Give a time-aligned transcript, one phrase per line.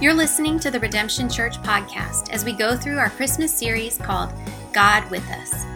[0.00, 4.32] You're listening to the Redemption Church podcast as we go through our Christmas series called
[4.72, 5.66] God with Us.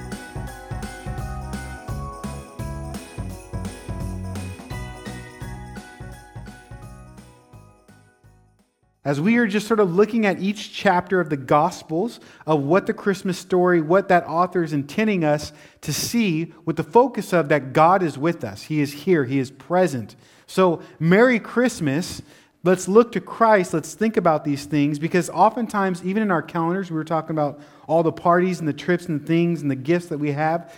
[9.05, 12.87] As we are just sort of looking at each chapter of the Gospels of what
[12.87, 15.53] the Christmas story, what that author is intending us
[15.83, 18.63] to see, with the focus of that God is with us.
[18.63, 20.17] He is here, He is present.
[20.47, 22.23] So, Merry Christmas
[22.65, 23.75] Let's look to Christ.
[23.75, 27.61] Let's think about these things because oftentimes, even in our calendars, we were talking about
[27.87, 30.75] all the parties and the trips and things and the gifts that we have.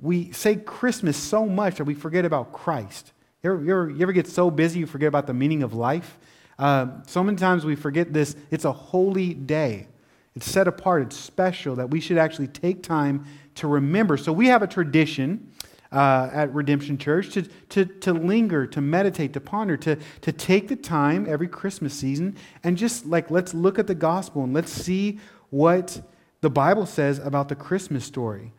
[0.00, 3.12] We say Christmas so much that we forget about Christ.
[3.42, 5.74] You ever, you ever, you ever get so busy you forget about the meaning of
[5.74, 6.18] life?
[6.58, 8.34] Uh, so many times we forget this.
[8.50, 9.88] It's a holy day,
[10.34, 14.16] it's set apart, it's special that we should actually take time to remember.
[14.16, 15.52] So we have a tradition
[15.92, 20.68] uh, at Redemption Church to, to, to linger, to meditate, to ponder, to, to take
[20.68, 24.72] the time every Christmas season and just like let's look at the gospel and let's
[24.72, 25.18] see
[25.50, 26.00] what
[26.40, 28.52] the Bible says about the Christmas story.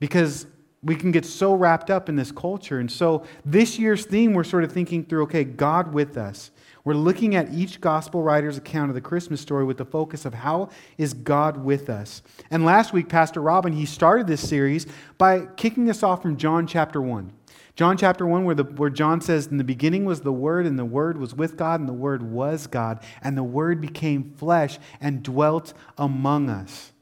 [0.00, 0.46] Because
[0.82, 2.78] we can get so wrapped up in this culture.
[2.78, 6.50] And so this year's theme, we're sort of thinking through okay, God with us.
[6.88, 10.32] We're looking at each gospel writer's account of the Christmas story with the focus of
[10.32, 12.22] how is God with us.
[12.50, 14.86] And last week, Pastor Robin, he started this series
[15.18, 17.30] by kicking us off from John chapter 1.
[17.76, 20.78] John chapter 1, where, the, where John says, In the beginning was the Word, and
[20.78, 24.78] the Word was with God, and the Word was God, and the Word became flesh
[24.98, 26.94] and dwelt among us.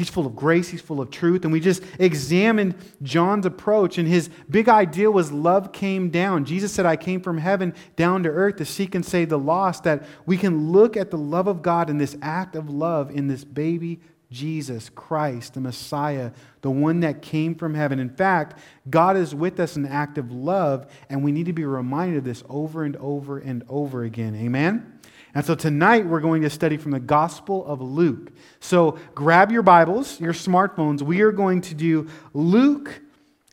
[0.00, 1.44] He's full of grace, he's full of truth.
[1.44, 6.46] And we just examined John's approach, and his big idea was love came down.
[6.46, 9.84] Jesus said, I came from heaven down to earth to seek and save the lost.
[9.84, 13.28] That we can look at the love of God in this act of love in
[13.28, 16.30] this baby Jesus Christ, the Messiah,
[16.62, 17.98] the one that came from heaven.
[17.98, 21.52] In fact, God is with us in the act of love, and we need to
[21.52, 24.34] be reminded of this over and over and over again.
[24.34, 24.99] Amen?
[25.34, 28.32] And so tonight we're going to study from the Gospel of Luke.
[28.58, 31.02] So grab your Bibles, your smartphones.
[31.02, 33.00] We are going to do Luke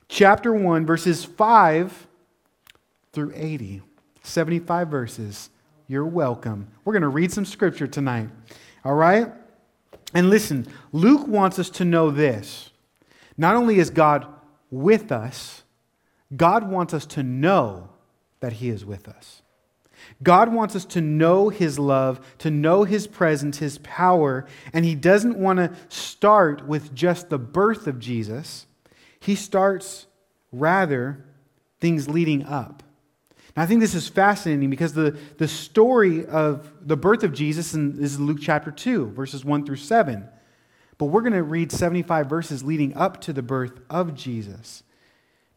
[0.09, 2.07] chapter 1, verses 5
[3.13, 3.81] through 80.
[4.23, 5.49] 75 verses.
[5.87, 6.67] You're welcome.
[6.83, 8.29] We're going to read some scripture tonight.
[8.83, 9.31] All right?
[10.13, 12.71] And listen, Luke wants us to know this.
[13.37, 14.27] Not only is God
[14.69, 15.63] with us,
[16.35, 17.89] God wants us to know
[18.39, 19.41] that He is with us.
[20.23, 24.95] God wants us to know His love, to know His presence, His power, and He
[24.95, 28.65] doesn't want to start with just the birth of Jesus.
[29.19, 30.07] He starts,
[30.51, 31.23] rather,
[31.79, 32.83] things leading up.
[33.55, 37.73] Now, I think this is fascinating because the, the story of the birth of Jesus
[37.73, 40.27] is Luke chapter 2, verses 1 through 7.
[40.97, 44.83] But we're going to read 75 verses leading up to the birth of Jesus.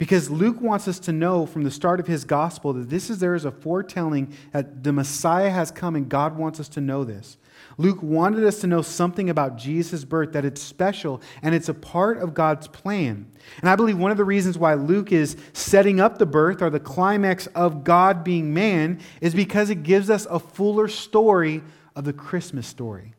[0.01, 3.19] Because Luke wants us to know from the start of his gospel that this is
[3.19, 7.05] there is a foretelling that the Messiah has come and God wants us to know
[7.05, 7.37] this.
[7.77, 11.75] Luke wanted us to know something about Jesus' birth, that it's special and it's a
[11.75, 13.31] part of God's plan.
[13.61, 16.71] And I believe one of the reasons why Luke is setting up the birth or
[16.71, 21.63] the climax of God being man is because it gives us a fuller story
[21.95, 23.13] of the Christmas story.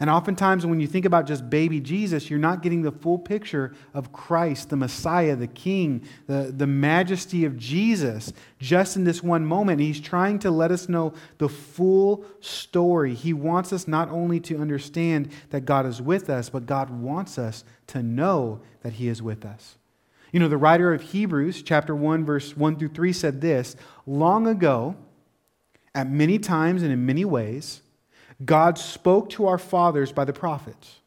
[0.00, 3.74] And oftentimes, when you think about just baby Jesus, you're not getting the full picture
[3.92, 9.46] of Christ, the Messiah, the King, the, the majesty of Jesus, just in this one
[9.46, 9.80] moment.
[9.80, 13.14] He's trying to let us know the full story.
[13.14, 17.38] He wants us not only to understand that God is with us, but God wants
[17.38, 19.76] us to know that He is with us.
[20.32, 24.48] You know, the writer of Hebrews, chapter 1, verse 1 through 3, said this Long
[24.48, 24.96] ago,
[25.94, 27.82] at many times and in many ways,
[28.42, 31.00] God spoke to our fathers by the prophets.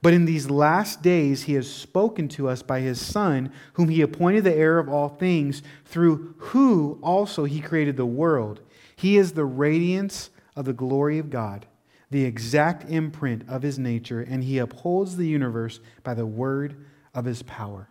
[0.00, 4.00] But in these last days, he has spoken to us by his Son, whom he
[4.00, 8.60] appointed the heir of all things, through who also he created the world.
[8.96, 11.66] He is the radiance of the glory of God,
[12.10, 17.24] the exact imprint of his nature, and he upholds the universe by the word of
[17.24, 17.88] his power.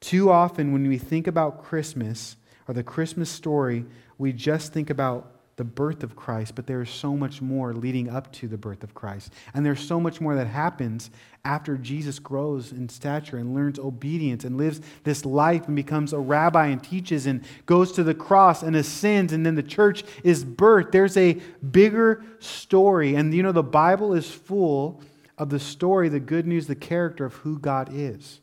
[0.00, 2.36] Too often, when we think about Christmas
[2.68, 3.84] or the Christmas story,
[4.16, 8.08] we just think about the birth of Christ, but there is so much more leading
[8.08, 9.32] up to the birth of Christ.
[9.54, 11.10] And there's so much more that happens
[11.44, 16.18] after Jesus grows in stature and learns obedience and lives this life and becomes a
[16.18, 20.44] rabbi and teaches and goes to the cross and ascends, and then the church is
[20.44, 20.90] birthed.
[20.90, 21.34] There's a
[21.70, 23.14] bigger story.
[23.14, 25.00] And you know, the Bible is full
[25.38, 28.40] of the story, the good news, the character of who God is.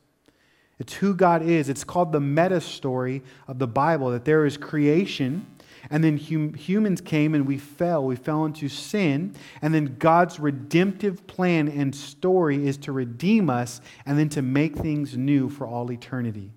[0.79, 1.69] It's who God is.
[1.69, 5.45] It's called the meta story of the Bible that there is creation
[5.89, 8.05] and then hum- humans came and we fell.
[8.05, 9.35] We fell into sin.
[9.61, 14.75] And then God's redemptive plan and story is to redeem us and then to make
[14.75, 16.51] things new for all eternity.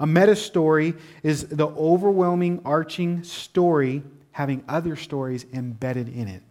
[0.00, 4.02] A meta story is the overwhelming, arching story
[4.32, 6.42] having other stories embedded in it.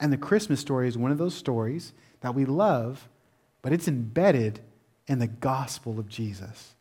[0.00, 3.08] And the Christmas story is one of those stories that we love,
[3.62, 4.60] but it's embedded
[5.06, 6.74] in the gospel of Jesus,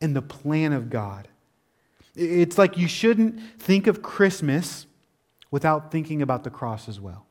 [0.00, 1.28] in the plan of God.
[2.14, 4.86] It's like you shouldn't think of Christmas
[5.50, 7.26] without thinking about the cross as well.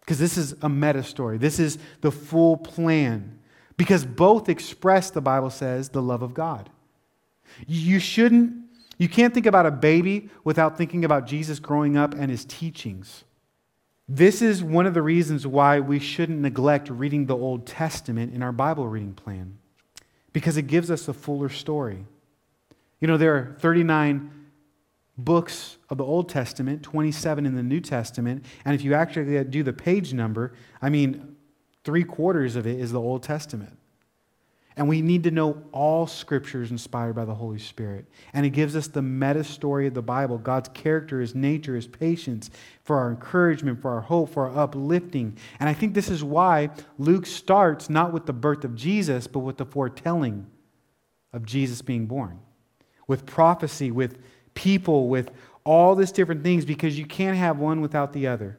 [0.00, 3.38] Because this is a meta story, this is the full plan.
[3.76, 6.70] Because both express, the Bible says, the love of God.
[7.66, 8.54] You shouldn't,
[8.98, 13.24] you can't think about a baby without thinking about Jesus growing up and his teachings.
[14.08, 18.42] This is one of the reasons why we shouldn't neglect reading the Old Testament in
[18.42, 19.58] our Bible reading plan,
[20.32, 22.04] because it gives us a fuller story.
[23.00, 24.30] You know, there are 39
[25.16, 29.62] books of the Old Testament, 27 in the New Testament, and if you actually do
[29.62, 31.36] the page number, I mean,
[31.84, 33.78] three quarters of it is the Old Testament.
[34.76, 38.06] And we need to know all scriptures inspired by the Holy Spirit.
[38.32, 41.86] And it gives us the meta story of the Bible God's character, His nature, His
[41.86, 42.50] patience,
[42.82, 45.36] for our encouragement, for our hope, for our uplifting.
[45.60, 49.40] And I think this is why Luke starts not with the birth of Jesus, but
[49.40, 50.46] with the foretelling
[51.32, 52.40] of Jesus being born,
[53.06, 54.18] with prophecy, with
[54.54, 55.30] people, with
[55.64, 58.58] all these different things, because you can't have one without the other.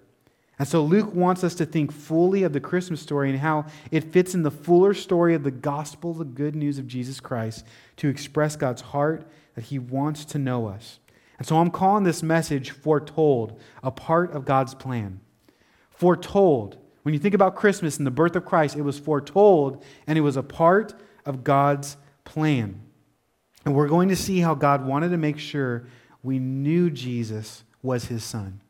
[0.58, 4.14] And so Luke wants us to think fully of the Christmas story and how it
[4.14, 7.66] fits in the fuller story of the gospel, the good news of Jesus Christ,
[7.98, 11.00] to express God's heart that he wants to know us.
[11.38, 15.20] And so I'm calling this message foretold, a part of God's plan.
[15.90, 16.78] Foretold.
[17.04, 20.22] When you think about Christmas and the birth of Christ, it was foretold and it
[20.22, 20.94] was a part
[21.26, 22.82] of God's plan.
[23.66, 25.88] And we're going to see how God wanted to make sure
[26.24, 28.62] we knew Jesus was his son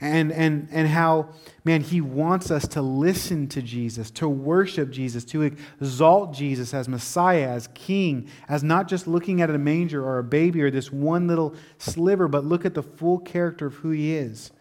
[0.00, 1.30] and, and, and how,
[1.64, 6.88] man, he wants us to listen to Jesus, to worship Jesus, to exalt Jesus as
[6.88, 10.92] Messiah, as King, as not just looking at a manger or a baby or this
[10.92, 14.52] one little sliver, but look at the full character of who he is.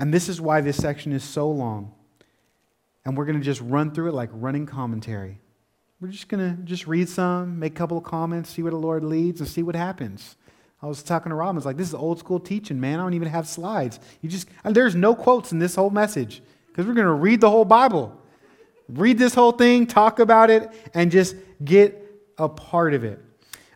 [0.00, 1.94] And this is why this section is so long.
[3.04, 5.40] And we're going to just run through it like running commentary.
[6.00, 8.78] We're just going to just read some, make a couple of comments, see where the
[8.78, 10.36] Lord leads, and see what happens.
[10.80, 11.48] I was talking to Rob.
[11.48, 13.00] I was like, this is old school teaching, man.
[13.00, 13.98] I don't even have slides.
[14.22, 17.50] You just, there's no quotes in this whole message because we're going to read the
[17.50, 18.16] whole Bible.
[18.88, 21.34] Read this whole thing, talk about it, and just
[21.64, 22.00] get
[22.38, 23.18] a part of it.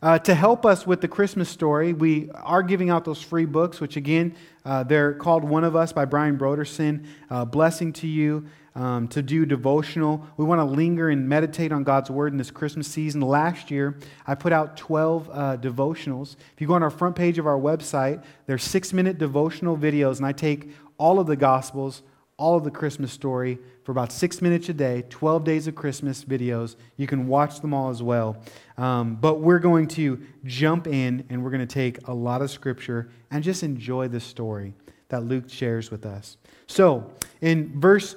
[0.00, 3.80] Uh, to help us with the Christmas story, we are giving out those free books,
[3.80, 7.04] which again, uh, they're called One of Us by Brian Brodersen.
[7.28, 10.26] Uh, blessing to you um, to do devotional.
[10.36, 13.20] We want to linger and meditate on God's Word in this Christmas season.
[13.20, 16.36] Last year, I put out 12 uh, devotionals.
[16.54, 20.18] If you go on our front page of our website, they're six minute devotional videos,
[20.18, 22.02] and I take all of the Gospels,
[22.36, 26.24] all of the Christmas story for about six minutes a day, 12 days of Christmas
[26.24, 26.76] videos.
[26.96, 28.36] You can watch them all as well.
[28.78, 32.50] Um, but we're going to jump in and we're going to take a lot of
[32.50, 34.74] Scripture and just enjoy the story
[35.08, 36.36] that Luke shares with us.
[36.66, 38.16] So, in verse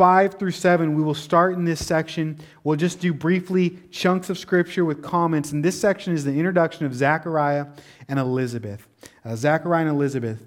[0.00, 2.38] 5 through 7, we will start in this section.
[2.64, 5.52] We'll just do briefly chunks of scripture with comments.
[5.52, 7.66] And this section is the introduction of Zechariah
[8.08, 8.88] and Elizabeth.
[9.26, 10.38] Uh, Zechariah and Elizabeth.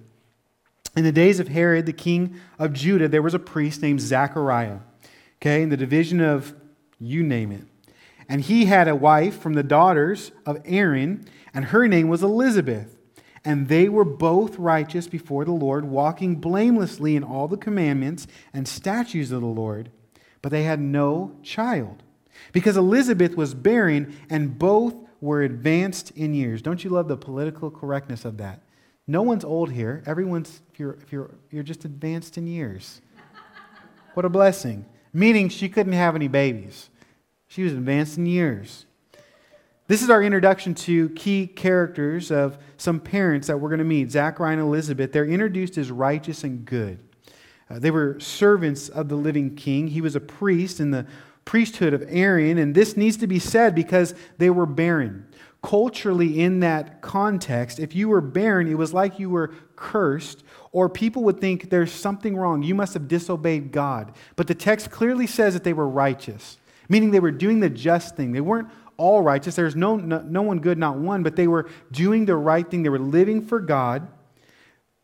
[0.97, 4.79] In the days of Herod, the king of Judah, there was a priest named Zechariah,
[5.39, 6.55] okay, in the division of
[6.99, 7.65] you name it.
[8.27, 12.97] And he had a wife from the daughters of Aaron, and her name was Elizabeth.
[13.45, 18.67] And they were both righteous before the Lord, walking blamelessly in all the commandments and
[18.67, 19.91] statutes of the Lord.
[20.41, 22.03] But they had no child,
[22.51, 26.61] because Elizabeth was barren, and both were advanced in years.
[26.61, 28.61] Don't you love the political correctness of that?
[29.07, 30.03] No one's old here.
[30.05, 33.01] Everyone's, if you're, if you're, you're just advanced in years.
[34.13, 34.85] What a blessing.
[35.11, 36.89] Meaning she couldn't have any babies.
[37.47, 38.85] She was advanced in years.
[39.85, 44.11] This is our introduction to key characters of some parents that we're going to meet
[44.11, 45.11] Zachariah and Elizabeth.
[45.11, 46.99] They're introduced as righteous and good.
[47.69, 49.89] Uh, they were servants of the living king.
[49.89, 51.05] He was a priest in the
[51.43, 55.27] priesthood of Aaron, and this needs to be said because they were barren.
[55.61, 60.87] Culturally, in that context, if you were barren, it was like you were cursed, or
[60.87, 62.63] people would think there's something wrong.
[62.63, 64.13] You must have disobeyed God.
[64.37, 68.15] But the text clearly says that they were righteous, meaning they were doing the just
[68.15, 68.31] thing.
[68.31, 69.55] They weren't all righteous.
[69.55, 72.83] There's no, no, no one good, not one, but they were doing the right thing.
[72.83, 74.07] They were living for God.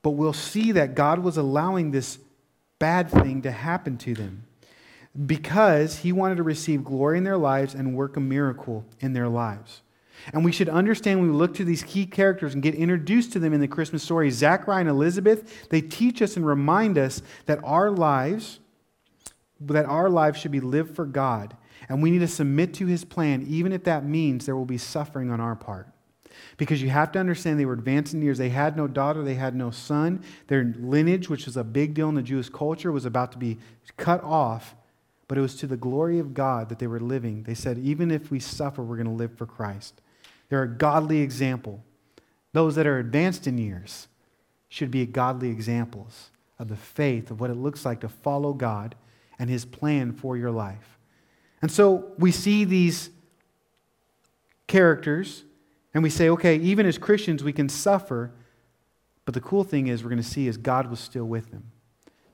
[0.02, 2.20] But we'll see that God was allowing this
[2.80, 4.46] bad thing to happen to them
[5.26, 9.28] because He wanted to receive glory in their lives and work a miracle in their
[9.28, 9.82] lives.
[10.34, 13.40] And we should understand when we look to these key characters and get introduced to
[13.40, 17.60] them in the Christmas story, Zachariah and Elizabeth, they teach us and remind us that
[17.64, 18.60] our lives,
[19.62, 21.56] that our lives should be lived for God
[21.90, 24.78] and we need to submit to his plan, even if that means there will be
[24.78, 25.88] suffering on our part.
[26.58, 28.38] Because you have to understand they were advanced in years.
[28.38, 30.24] They had no daughter, they had no son.
[30.48, 33.58] Their lineage, which was a big deal in the Jewish culture, was about to be
[33.98, 34.76] cut off.
[35.28, 37.44] But it was to the glory of God that they were living.
[37.44, 40.02] They said, even if we suffer, we're going to live for Christ.
[40.50, 41.84] They're a godly example.
[42.54, 44.08] Those that are advanced in years
[44.70, 48.96] should be godly examples of the faith, of what it looks like to follow God
[49.38, 50.99] and His plan for your life.
[51.62, 53.10] And so we see these
[54.68, 55.44] characters
[55.94, 58.32] and we say, okay, even as Christians, we can suffer.
[59.26, 61.72] But the cool thing is, we're going to see is God was still with them.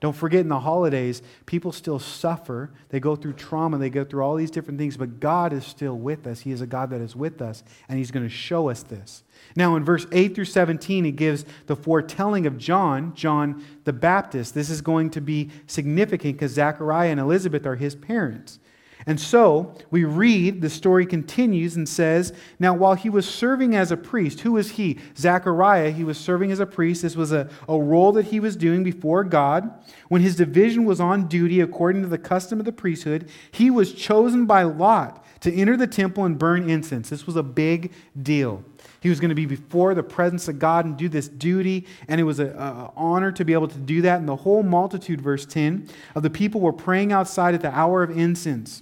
[0.02, 2.72] Don't forget in the holidays, people still suffer.
[2.90, 5.98] They go through trauma, they go through all these different things, but God is still
[5.98, 6.42] with us.
[6.42, 9.24] He is a God that is with us, and He's going to show us this.
[9.56, 14.54] Now, in verse 8 through 17, He gives the foretelling of John, John the Baptist.
[14.54, 18.60] This is going to be significant because Zachariah and Elizabeth are his parents.
[19.08, 23.92] And so we read, the story continues and says, Now, while he was serving as
[23.92, 25.00] a priest, who was he?
[25.16, 27.04] Zechariah, he was serving as a priest.
[27.04, 29.72] This was a, a role that he was doing before God.
[30.10, 33.94] When his division was on duty according to the custom of the priesthood, he was
[33.94, 37.10] chosen by Lot to enter the temple and burn incense.
[37.10, 38.64] This was a big deal.
[39.02, 42.20] He was going to be before the presence of God and do this duty, and
[42.20, 44.18] it was an honor to be able to do that.
[44.18, 48.02] And the whole multitude, verse 10, of the people were praying outside at the hour
[48.02, 48.82] of incense.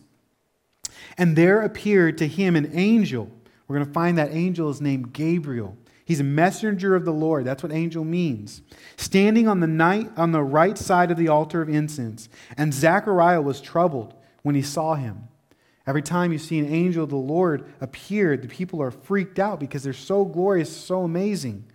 [1.17, 3.29] And there appeared to him an angel.
[3.67, 5.77] We're going to find that angel is named Gabriel.
[6.05, 7.45] He's a messenger of the Lord.
[7.45, 8.61] That's what angel means.
[8.97, 12.27] Standing on the night on the right side of the altar of incense.
[12.57, 15.29] And Zechariah was troubled when he saw him.
[15.85, 19.59] Every time you see an angel of the Lord appear, the people are freaked out
[19.59, 21.65] because they're so glorious, so amazing.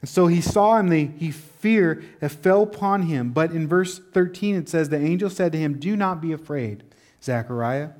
[0.00, 3.30] And so he saw him, they, he fear fell upon him.
[3.30, 6.84] But in verse 13 it says, The angel said to him, Do not be afraid,
[7.22, 7.90] Zechariah.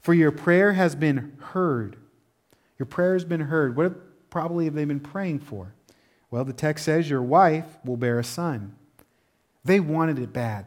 [0.00, 1.96] For your prayer has been heard.
[2.78, 3.76] Your prayer has been heard.
[3.76, 5.74] What probably have they been praying for?
[6.30, 8.76] Well, the text says your wife will bear a son.
[9.64, 10.66] They wanted it bad.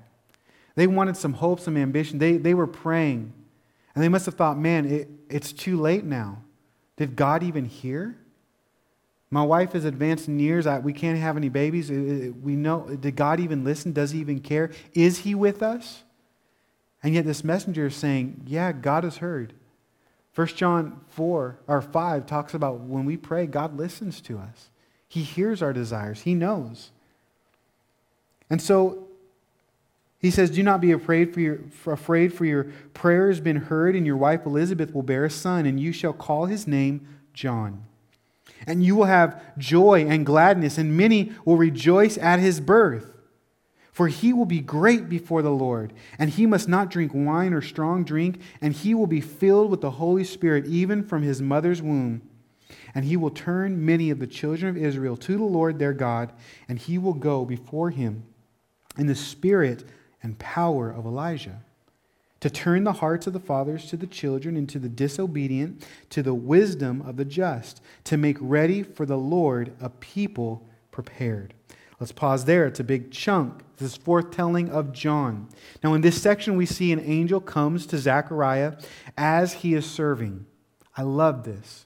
[0.75, 2.19] They wanted some hope, some ambition.
[2.19, 3.33] They, they were praying.
[3.95, 6.43] And they must have thought, man, it, it's too late now.
[6.97, 8.17] Did God even hear?
[9.31, 10.67] My wife is advanced in years.
[10.67, 11.89] I, we can't have any babies.
[11.89, 13.91] We know, did God even listen?
[13.91, 14.71] Does he even care?
[14.93, 16.03] Is he with us?
[17.03, 19.53] And yet this messenger is saying, yeah, God has heard.
[20.35, 24.69] 1 John 4 or 5 talks about when we pray, God listens to us.
[25.07, 26.21] He hears our desires.
[26.21, 26.89] He knows.
[28.49, 29.07] And so
[30.17, 33.95] he says, Do not be afraid for your afraid for your prayer has been heard,
[33.95, 37.83] and your wife Elizabeth will bear a son, and you shall call his name John.
[38.65, 43.12] And you will have joy and gladness, and many will rejoice at his birth.
[43.93, 47.61] For he will be great before the Lord, and he must not drink wine or
[47.61, 51.81] strong drink, and he will be filled with the Holy Spirit even from his mother's
[51.81, 52.23] womb.
[52.95, 56.33] And he will turn many of the children of Israel to the Lord their God,
[56.67, 58.23] and he will go before him
[58.97, 59.83] in the spirit
[60.23, 61.61] and power of Elijah,
[62.39, 66.23] to turn the hearts of the fathers to the children, and to the disobedient to
[66.23, 71.53] the wisdom of the just, to make ready for the Lord a people prepared.
[71.99, 72.65] Let's pause there.
[72.65, 73.63] It's a big chunk.
[73.83, 75.49] This is foretelling of John.
[75.83, 78.77] Now, in this section, we see an angel comes to Zechariah
[79.17, 80.45] as he is serving.
[80.95, 81.85] I love this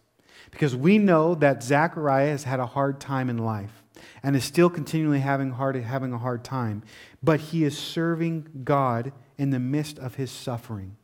[0.51, 3.83] because we know that Zechariah has had a hard time in life
[4.21, 6.83] and is still continually having, hard, having a hard time,
[7.23, 10.97] but he is serving God in the midst of his suffering.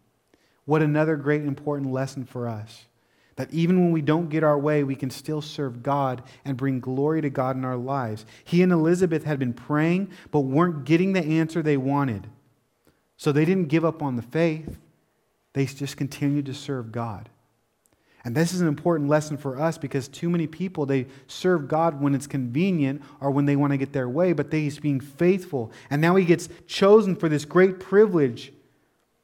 [0.66, 2.86] What another great important lesson for us.
[3.36, 6.80] That even when we don't get our way, we can still serve God and bring
[6.80, 8.26] glory to God in our lives.
[8.44, 12.28] He and Elizabeth had been praying, but weren't getting the answer they wanted.
[13.18, 14.78] So they didn't give up on the faith,
[15.54, 17.30] they just continued to serve God.
[18.26, 22.00] And this is an important lesson for us because too many people, they serve God
[22.02, 25.02] when it's convenient or when they want to get their way, but they, he's being
[25.02, 25.72] faithful.
[25.90, 28.54] And now he gets chosen for this great privilege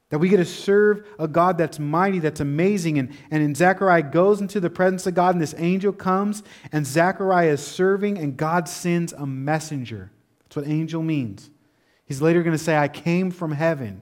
[0.10, 2.98] that we get to serve a God that's mighty, that's amazing.
[2.98, 6.86] And, and in Zechariah goes into the presence of God, and this angel comes, and
[6.86, 10.12] Zechariah is serving, and God sends a messenger.
[10.44, 11.51] That's what angel means.
[12.06, 14.01] He's later going to say, I came from heaven.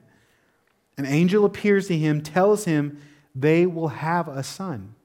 [0.98, 3.02] An angel appears to him, tells him
[3.36, 4.96] they will have a son.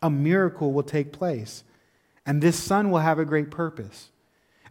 [0.00, 1.64] A miracle will take place.
[2.24, 4.10] And this son will have a great purpose.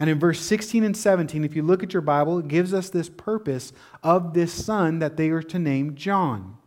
[0.01, 2.89] And in verse 16 and 17, if you look at your Bible, it gives us
[2.89, 6.57] this purpose of this son that they are to name John.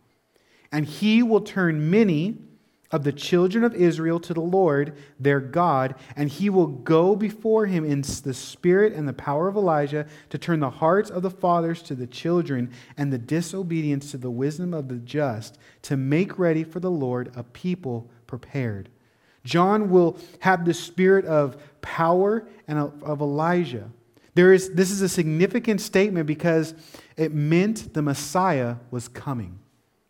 [0.71, 2.37] And he will turn many
[2.91, 7.65] of the children of Israel to the Lord their God, and he will go before
[7.65, 11.29] him in the spirit and the power of Elijah to turn the hearts of the
[11.29, 16.39] fathers to the children and the disobedience to the wisdom of the just, to make
[16.39, 18.87] ready for the Lord a people prepared.
[19.45, 23.89] John will have the spirit of power and of Elijah.
[24.33, 26.73] There is, this is a significant statement because
[27.15, 29.59] it meant the Messiah was coming.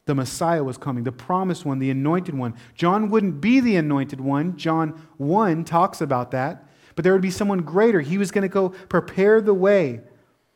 [0.06, 2.56] The Messiah was coming, the promised one, the anointed one.
[2.76, 4.56] John wouldn't be the anointed one.
[4.56, 6.68] John 1 talks about that.
[6.96, 8.02] But there would be someone greater.
[8.02, 10.02] He was going to go prepare the way.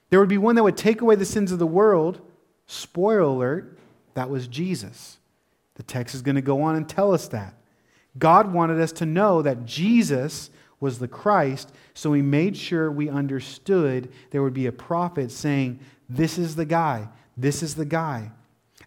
[0.09, 2.21] There would be one that would take away the sins of the world.
[2.67, 3.79] Spoiler alert,
[4.13, 5.17] that was Jesus.
[5.75, 7.55] The text is going to go on and tell us that.
[8.19, 10.49] God wanted us to know that Jesus
[10.79, 15.79] was the Christ, so he made sure we understood there would be a prophet saying,
[16.07, 18.31] This is the guy, this is the guy.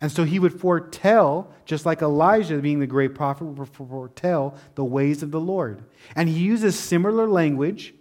[0.00, 4.84] And so he would foretell, just like Elijah being the great prophet, would foretell the
[4.84, 5.84] ways of the Lord.
[6.16, 7.94] And he uses similar language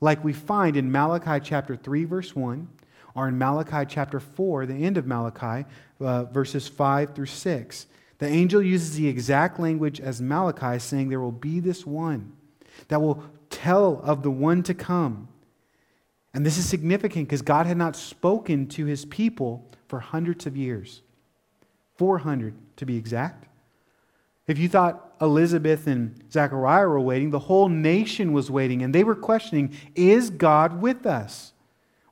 [0.00, 2.68] like we find in Malachi chapter 3, verse 1,
[3.16, 5.66] or in Malachi chapter 4, the end of Malachi,
[6.00, 7.86] uh, verses 5 through 6.
[8.18, 12.32] The angel uses the exact language as Malachi, saying, There will be this one
[12.88, 15.28] that will tell of the one to come.
[16.34, 20.56] And this is significant because God had not spoken to his people for hundreds of
[20.56, 21.02] years
[21.96, 23.46] 400 to be exact.
[24.46, 29.04] If you thought Elizabeth and Zechariah were waiting, the whole nation was waiting, and they
[29.04, 31.52] were questioning Is God with us?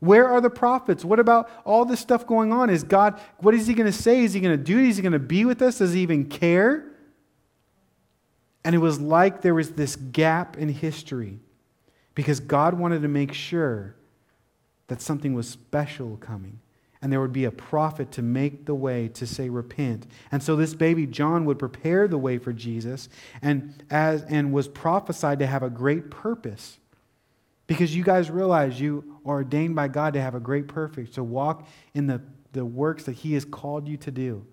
[0.06, 1.04] Where are the prophets?
[1.04, 2.70] What about all this stuff going on?
[2.70, 4.22] Is God, what is He going to say?
[4.24, 4.78] Is He going to do?
[4.78, 5.78] Is He going to be with us?
[5.78, 6.84] Does He even care?
[8.64, 11.38] And it was like there was this gap in history
[12.14, 13.94] because God wanted to make sure
[14.88, 16.60] that something was special coming.
[17.02, 20.06] And there would be a prophet to make the way to say, repent.
[20.32, 23.08] And so this baby John would prepare the way for Jesus
[23.42, 26.78] and, as, and was prophesied to have a great purpose.
[27.66, 31.24] Because you guys realize you are ordained by God to have a great purpose, to
[31.24, 34.46] walk in the, the works that He has called you to do.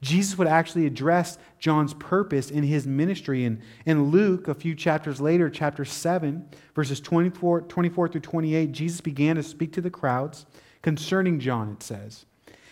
[0.00, 3.44] Jesus would actually address John's purpose in his ministry.
[3.44, 9.00] And in Luke, a few chapters later, chapter 7, verses 24, 24 through 28, Jesus
[9.00, 10.46] began to speak to the crowds
[10.82, 12.26] concerning John, it says.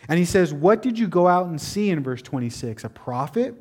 [0.09, 2.85] And he says, What did you go out and see in verse 26?
[2.85, 3.55] A prophet?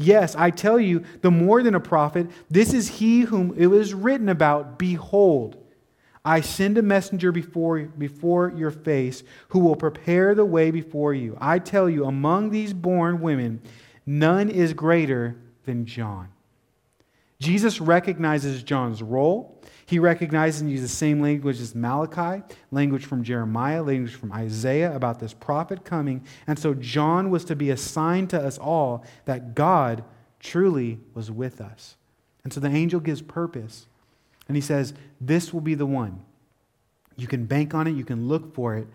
[0.00, 3.92] Yes, I tell you, the more than a prophet, this is he whom it was
[3.92, 4.78] written about.
[4.78, 5.56] Behold,
[6.24, 11.36] I send a messenger before, before your face who will prepare the way before you.
[11.40, 13.60] I tell you, among these born women,
[14.06, 16.28] none is greater than John.
[17.40, 19.62] Jesus recognizes John's role.
[19.86, 24.94] He recognizes and uses the same language as Malachi, language from Jeremiah, language from Isaiah
[24.94, 26.24] about this prophet coming.
[26.46, 30.04] And so John was to be a sign to us all that God
[30.40, 31.96] truly was with us.
[32.42, 33.86] And so the angel gives purpose.
[34.48, 36.22] And he says, This will be the one.
[37.16, 38.88] You can bank on it, you can look for it.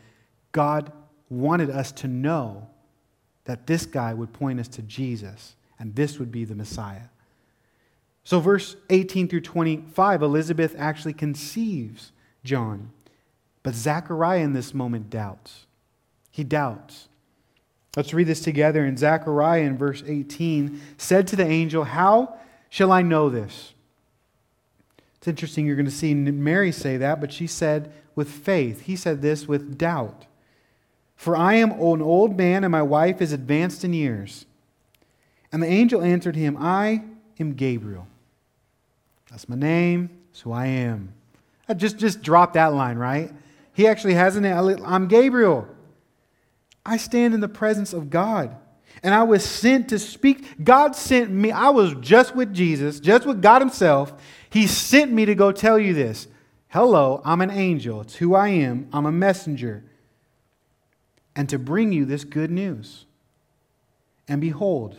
[0.51, 0.91] God
[1.29, 2.67] wanted us to know
[3.45, 7.09] that this guy would point us to Jesus, and this would be the Messiah.
[8.23, 12.11] So, verse 18 through 25, Elizabeth actually conceives
[12.43, 12.91] John.
[13.63, 15.65] But Zechariah in this moment doubts.
[16.31, 17.07] He doubts.
[17.95, 18.83] Let's read this together.
[18.85, 22.37] And Zechariah in verse 18 said to the angel, How
[22.69, 23.73] shall I know this?
[25.17, 28.81] It's interesting, you're going to see Mary say that, but she said with faith.
[28.81, 30.25] He said this with doubt.
[31.15, 34.45] For I am an old man, and my wife is advanced in years.
[35.51, 37.03] And the angel answered him, I
[37.39, 38.07] am Gabriel.
[39.33, 41.11] That's my name, that's who I am.
[41.67, 43.31] I just, just drop that line, right?
[43.73, 44.79] He actually has a name.
[44.85, 45.67] I'm Gabriel.
[46.85, 48.55] I stand in the presence of God.
[49.01, 50.63] And I was sent to speak.
[50.63, 51.51] God sent me.
[51.51, 54.13] I was just with Jesus, just with God Himself.
[54.51, 56.27] He sent me to go tell you this.
[56.67, 58.01] Hello, I'm an angel.
[58.01, 58.87] It's who I am.
[58.93, 59.83] I'm a messenger.
[61.35, 63.07] And to bring you this good news.
[64.27, 64.97] And behold,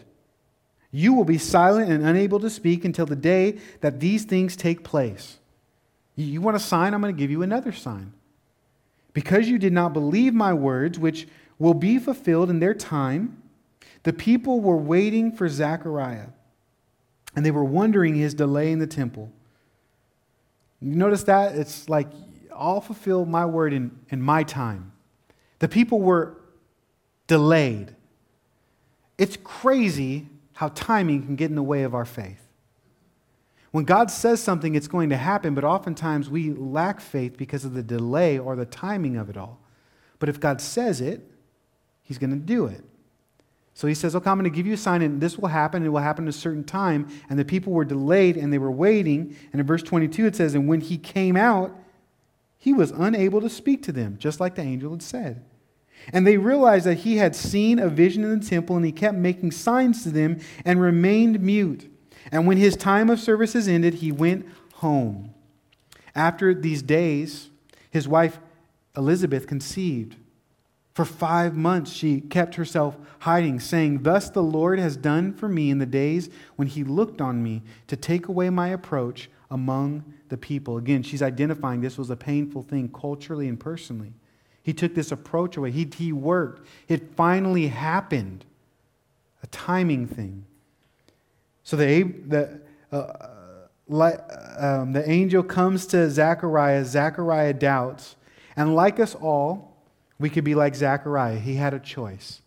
[0.96, 4.84] you will be silent and unable to speak until the day that these things take
[4.84, 5.38] place.
[6.14, 6.94] You want a sign?
[6.94, 8.12] I'm going to give you another sign.
[9.12, 11.26] Because you did not believe my words, which
[11.58, 13.42] will be fulfilled in their time,
[14.04, 16.28] the people were waiting for Zechariah,
[17.34, 19.32] and they were wondering his delay in the temple.
[20.80, 21.56] You notice that?
[21.56, 22.06] It's like,
[22.54, 24.92] I'll fulfill my word in, in my time.
[25.58, 26.40] The people were
[27.26, 27.96] delayed.
[29.18, 32.40] It's crazy how timing can get in the way of our faith.
[33.70, 37.74] When God says something, it's going to happen, but oftentimes we lack faith because of
[37.74, 39.60] the delay or the timing of it all.
[40.20, 41.28] But if God says it,
[42.04, 42.84] He's going to do it.
[43.72, 45.84] So he says, Okay, I'm going to give you a sign, and this will happen.
[45.84, 47.08] It will happen at a certain time.
[47.28, 49.36] And the people were delayed and they were waiting.
[49.52, 51.76] And in verse 22, it says, And when he came out,
[52.56, 55.44] he was unable to speak to them, just like the angel had said.
[56.12, 59.16] And they realized that he had seen a vision in the temple, and he kept
[59.16, 61.90] making signs to them and remained mute.
[62.30, 65.34] And when his time of services ended, he went home.
[66.14, 67.50] After these days,
[67.90, 68.38] his wife
[68.96, 70.16] Elizabeth conceived.
[70.94, 75.70] For five months she kept herself hiding, saying, Thus the Lord has done for me
[75.70, 80.36] in the days when he looked on me to take away my approach among the
[80.36, 80.76] people.
[80.76, 84.12] Again, she's identifying this was a painful thing culturally and personally.
[84.64, 86.66] He took this approach away, he, he worked.
[86.88, 88.44] It finally happened,
[89.42, 90.46] a timing thing.
[91.62, 93.28] So the, the, uh,
[94.58, 96.84] um, the angel comes to Zechariah.
[96.84, 98.16] Zechariah doubts.
[98.56, 99.76] And like us all,
[100.18, 101.38] we could be like Zechariah.
[101.38, 102.40] He had a choice.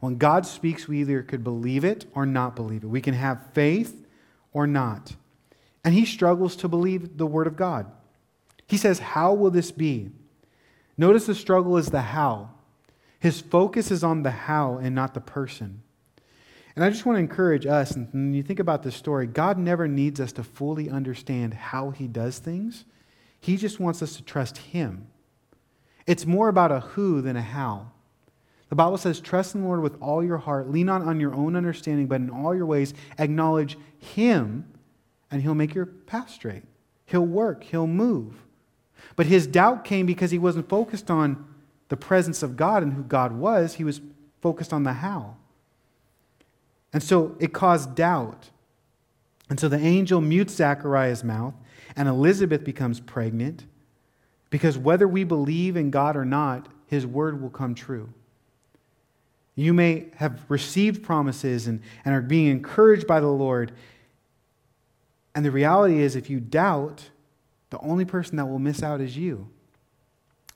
[0.00, 2.88] When God speaks, we either could believe it or not believe it.
[2.88, 4.06] We can have faith
[4.52, 5.16] or not.
[5.84, 7.90] And he struggles to believe the word of God.
[8.66, 10.10] He says, How will this be?
[10.98, 12.50] Notice the struggle is the how.
[13.20, 15.82] His focus is on the how and not the person.
[16.74, 19.58] And I just want to encourage us, and when you think about this story, God
[19.58, 22.84] never needs us to fully understand how He does things.
[23.40, 25.08] He just wants us to trust Him.
[26.06, 27.90] It's more about a who than a how.
[28.68, 31.34] The Bible says, Trust in the Lord with all your heart, lean not on your
[31.34, 34.64] own understanding, but in all your ways acknowledge Him,
[35.30, 36.62] and He'll make your path straight.
[37.06, 38.36] He'll work, He'll move.
[39.16, 41.46] But his doubt came because he wasn't focused on
[41.88, 44.00] the presence of God and who God was, he was
[44.40, 45.36] focused on the how.
[46.92, 48.50] And so it caused doubt.
[49.50, 51.54] And so the angel mutes Zechariah's mouth,
[51.96, 53.64] and Elizabeth becomes pregnant
[54.50, 58.08] because whether we believe in God or not, his word will come true.
[59.54, 63.72] You may have received promises and, and are being encouraged by the Lord.
[65.34, 67.10] And the reality is, if you doubt,
[67.70, 69.48] the only person that will miss out is you.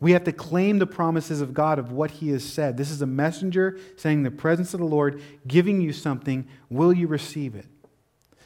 [0.00, 2.76] We have to claim the promises of God of what He has said.
[2.76, 6.48] This is a messenger saying the presence of the Lord, giving you something.
[6.68, 7.66] Will you receive it?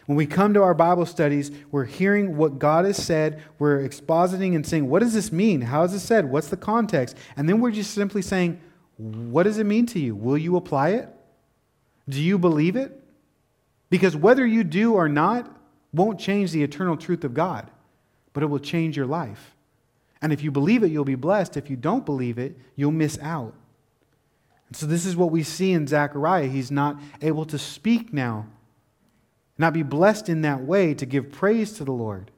[0.05, 3.42] When we come to our Bible studies, we're hearing what God has said.
[3.59, 5.62] We're expositing and saying, What does this mean?
[5.62, 6.31] How is it said?
[6.31, 7.16] What's the context?
[7.37, 8.61] And then we're just simply saying,
[8.98, 10.14] What does it mean to you?
[10.14, 11.09] Will you apply it?
[12.09, 13.02] Do you believe it?
[13.88, 15.50] Because whether you do or not
[15.92, 17.70] won't change the eternal truth of God,
[18.37, 19.57] but it will change your life.
[20.20, 21.57] And if you believe it, you'll be blessed.
[21.57, 23.55] If you don't believe it, you'll miss out.
[24.68, 26.49] And so, this is what we see in Zechariah.
[26.49, 28.46] He's not able to speak now,
[29.57, 32.31] not be blessed in that way to give praise to the Lord.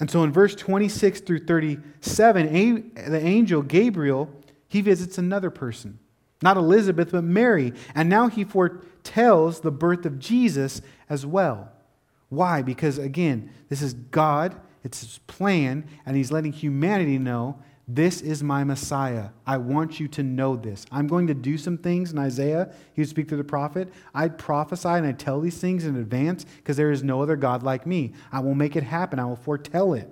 [0.00, 4.28] And so, in verse 26 through 37, the angel Gabriel,
[4.68, 5.98] he visits another person,
[6.42, 7.72] not Elizabeth, but Mary.
[7.94, 11.72] And now he foretells the birth of Jesus as well.
[12.28, 12.62] Why?
[12.62, 18.42] Because, again, this is God it's his plan, and he's letting humanity know this is
[18.42, 19.30] my Messiah.
[19.46, 20.84] I want you to know this.
[20.92, 22.72] I'm going to do some things in Isaiah.
[22.92, 23.88] He would speak to the prophet.
[24.14, 27.62] I'd prophesy and I'd tell these things in advance because there is no other God
[27.62, 28.12] like me.
[28.30, 30.08] I will make it happen, I will foretell it.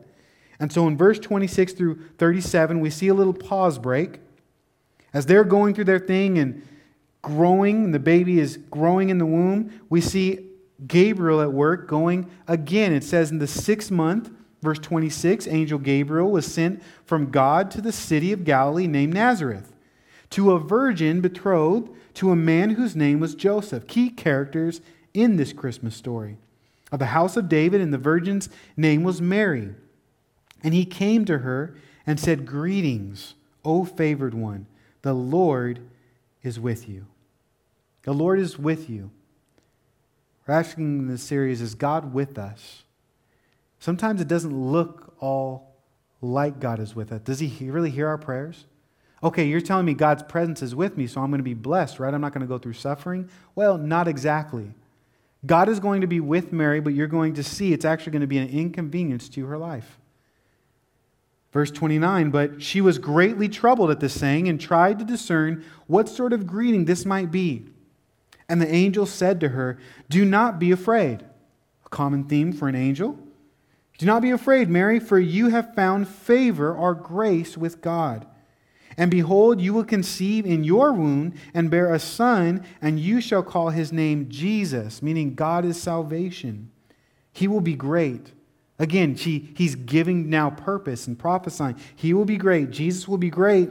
[0.58, 4.20] And so in verse 26 through 37, we see a little pause break.
[5.12, 6.66] As they're going through their thing and
[7.20, 10.45] growing, and the baby is growing in the womb, we see
[10.86, 12.92] Gabriel at work going again.
[12.92, 14.30] It says in the sixth month,
[14.62, 19.72] Verse 26 Angel Gabriel was sent from God to the city of Galilee named Nazareth
[20.30, 23.86] to a virgin betrothed to a man whose name was Joseph.
[23.86, 24.80] Key characters
[25.14, 26.38] in this Christmas story.
[26.90, 29.74] Of the house of David, and the virgin's name was Mary.
[30.62, 33.34] And he came to her and said, Greetings,
[33.64, 34.66] O favored one,
[35.02, 35.80] the Lord
[36.42, 37.06] is with you.
[38.02, 39.10] The Lord is with you.
[40.46, 42.84] We're asking in this series, is God with us?
[43.80, 45.74] Sometimes it doesn't look all
[46.20, 47.20] like God is with us.
[47.22, 48.66] Does He really hear our prayers?
[49.22, 51.98] Okay, you're telling me God's presence is with me, so I'm going to be blessed,
[51.98, 52.12] right?
[52.12, 53.28] I'm not going to go through suffering.
[53.54, 54.72] Well, not exactly.
[55.44, 58.20] God is going to be with Mary, but you're going to see it's actually going
[58.20, 59.98] to be an inconvenience to her life.
[61.52, 66.08] Verse 29 But she was greatly troubled at this saying and tried to discern what
[66.08, 67.66] sort of greeting this might be.
[68.48, 69.78] And the angel said to her,
[70.08, 71.24] Do not be afraid.
[71.84, 73.18] A common theme for an angel.
[73.98, 78.26] Do not be afraid, Mary, for you have found favor or grace with God.
[78.98, 83.42] And behold, you will conceive in your womb and bear a son, and you shall
[83.42, 86.70] call his name Jesus, meaning God is salvation.
[87.32, 88.32] He will be great.
[88.78, 91.76] Again, she, he's giving now purpose and prophesying.
[91.94, 92.70] He will be great.
[92.70, 93.70] Jesus will be great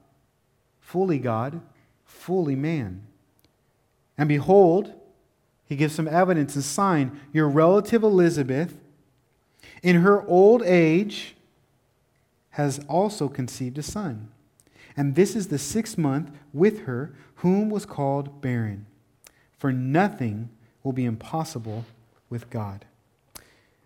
[0.91, 1.61] Fully God,
[2.03, 3.03] fully man.
[4.17, 4.93] And behold,
[5.63, 7.17] he gives some evidence and sign.
[7.31, 8.77] Your relative Elizabeth,
[9.81, 11.37] in her old age,
[12.49, 14.31] has also conceived a son.
[14.97, 18.85] And this is the sixth month with her, whom was called barren.
[19.57, 20.49] For nothing
[20.83, 21.85] will be impossible
[22.29, 22.83] with God.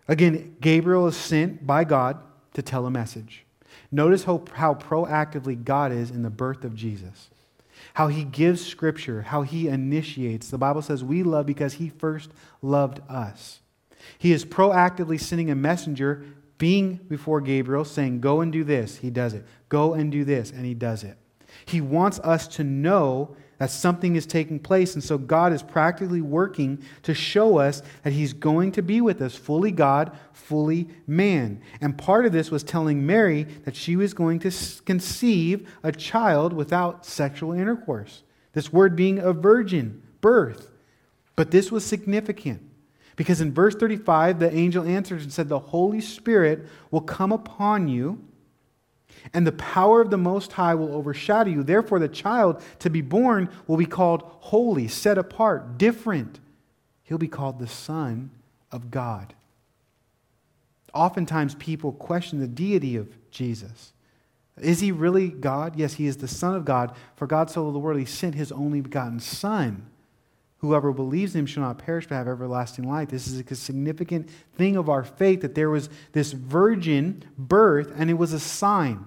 [0.08, 2.18] Again, Gabriel is sent by God
[2.54, 3.45] to tell a message.
[3.90, 7.30] Notice how, how proactively God is in the birth of Jesus,
[7.94, 10.50] how he gives scripture, how he initiates.
[10.50, 12.30] The Bible says we love because he first
[12.62, 13.60] loved us.
[14.18, 16.24] He is proactively sending a messenger
[16.58, 18.98] being before Gabriel, saying, Go and do this.
[18.98, 19.44] He does it.
[19.68, 20.50] Go and do this.
[20.50, 21.16] And he does it.
[21.64, 24.94] He wants us to know that something is taking place.
[24.94, 29.22] And so God is practically working to show us that He's going to be with
[29.22, 31.60] us, fully God, fully man.
[31.80, 34.52] And part of this was telling Mary that she was going to
[34.84, 38.22] conceive a child without sexual intercourse.
[38.52, 40.70] This word being a virgin, birth.
[41.34, 42.62] But this was significant
[43.16, 47.88] because in verse 35, the angel answered and said, The Holy Spirit will come upon
[47.88, 48.22] you
[49.32, 51.62] and the power of the Most High will overshadow you.
[51.62, 56.40] Therefore, the child to be born will be called holy, set apart, different.
[57.04, 58.30] He'll be called the Son
[58.72, 59.34] of God.
[60.94, 63.92] Oftentimes, people question the deity of Jesus.
[64.60, 65.76] Is he really God?
[65.76, 66.92] Yes, he is the Son of God.
[67.16, 69.86] For God so loved the world, he sent his only begotten Son.
[70.58, 73.10] Whoever believes in him shall not perish but have everlasting life.
[73.10, 78.08] This is a significant thing of our faith that there was this virgin birth and
[78.08, 79.04] it was a sign.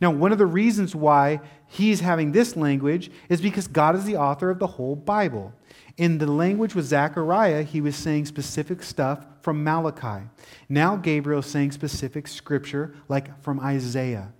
[0.00, 4.16] Now, one of the reasons why he's having this language is because God is the
[4.16, 5.52] author of the whole Bible.
[5.96, 10.26] In the language with Zechariah, he was saying specific stuff from Malachi.
[10.68, 14.32] Now, Gabriel is saying specific scripture, like from Isaiah.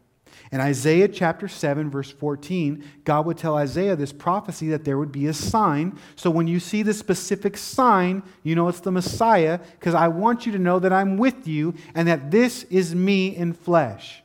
[0.53, 5.13] In Isaiah chapter 7, verse 14, God would tell Isaiah this prophecy that there would
[5.13, 5.99] be a sign.
[6.17, 10.47] So when you see the specific sign, you know it's the Messiah, because I want
[10.47, 14.20] you to know that I'm with you and that this is me in flesh.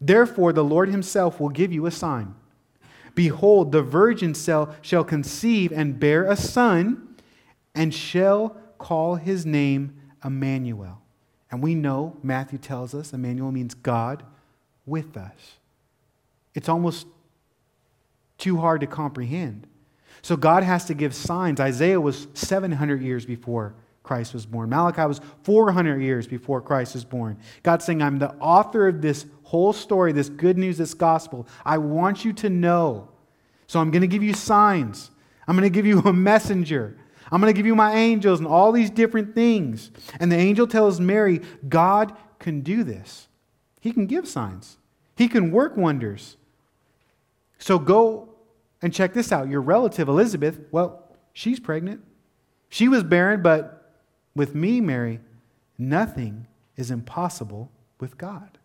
[0.00, 2.34] Therefore, the Lord himself will give you a sign.
[3.14, 7.16] Behold, the virgin shall conceive and bear a son,
[7.74, 11.00] and shall call his name Emmanuel.
[11.50, 14.22] And we know, Matthew tells us, Emmanuel means God
[14.84, 15.58] with us.
[16.54, 17.06] It's almost
[18.36, 19.66] too hard to comprehend.
[20.22, 21.60] So God has to give signs.
[21.60, 23.74] Isaiah was 700 years before
[24.06, 24.70] Christ was born.
[24.70, 27.36] Malachi was 400 years before Christ was born.
[27.64, 31.46] God's saying, I'm the author of this whole story, this good news, this gospel.
[31.64, 33.08] I want you to know.
[33.66, 35.10] So I'm going to give you signs.
[35.48, 36.96] I'm going to give you a messenger.
[37.32, 39.90] I'm going to give you my angels and all these different things.
[40.20, 43.26] And the angel tells Mary, God can do this.
[43.80, 44.78] He can give signs,
[45.16, 46.36] He can work wonders.
[47.58, 48.28] So go
[48.82, 49.48] and check this out.
[49.48, 52.02] Your relative, Elizabeth, well, she's pregnant.
[52.68, 53.75] She was barren, but
[54.36, 55.18] with me, Mary,
[55.78, 56.46] nothing
[56.76, 58.58] is impossible with God.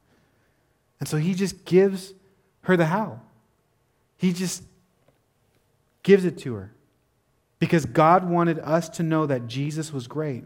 [1.00, 2.14] And so he just gives
[2.64, 3.22] her the how.
[4.18, 4.64] He just
[6.04, 6.72] gives it to her
[7.58, 10.44] because God wanted us to know that Jesus was great,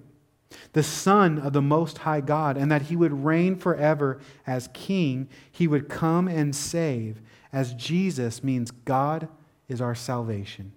[0.73, 5.27] the Son of the Most High God, and that he would reign forever as King.
[5.51, 7.19] He would come and save,
[7.51, 9.27] as Jesus means God
[9.67, 10.71] is our salvation.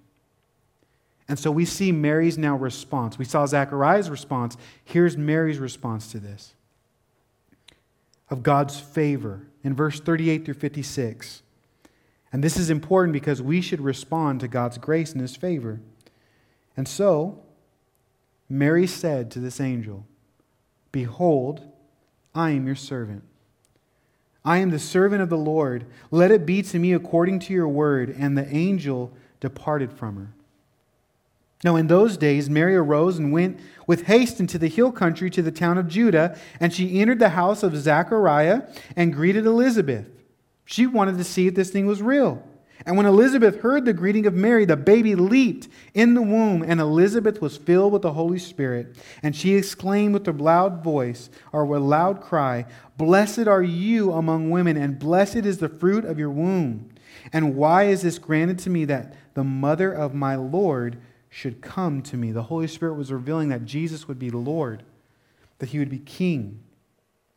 [1.28, 3.18] And so we see Mary's now response.
[3.18, 4.56] We saw Zachariah's response.
[4.84, 6.54] Here's Mary's response to this
[8.30, 11.42] of God's favor in verse 38 through 56.
[12.30, 15.80] And this is important because we should respond to God's grace and his favor.
[16.76, 17.42] And so,
[18.48, 20.04] Mary said to this angel,
[20.92, 21.62] Behold,
[22.34, 23.22] I am your servant.
[24.44, 25.86] I am the servant of the Lord.
[26.10, 28.14] Let it be to me according to your word.
[28.18, 30.32] And the angel departed from her.
[31.64, 35.42] Now, in those days, Mary arose and went with haste into the hill country to
[35.42, 38.62] the town of Judah, and she entered the house of Zachariah
[38.94, 40.08] and greeted Elizabeth.
[40.64, 42.44] She wanted to see if this thing was real.
[42.86, 46.80] And when Elizabeth heard the greeting of Mary, the baby leaped in the womb, and
[46.80, 48.96] Elizabeth was filled with the Holy Spirit.
[49.22, 52.66] And she exclaimed with a loud voice, or with a loud cry,
[52.96, 56.90] Blessed are you among women, and blessed is the fruit of your womb.
[57.32, 60.98] And why is this granted to me that the mother of my Lord
[61.38, 62.32] should come to me.
[62.32, 64.82] The Holy Spirit was revealing that Jesus would be Lord,
[65.60, 66.58] that he would be King.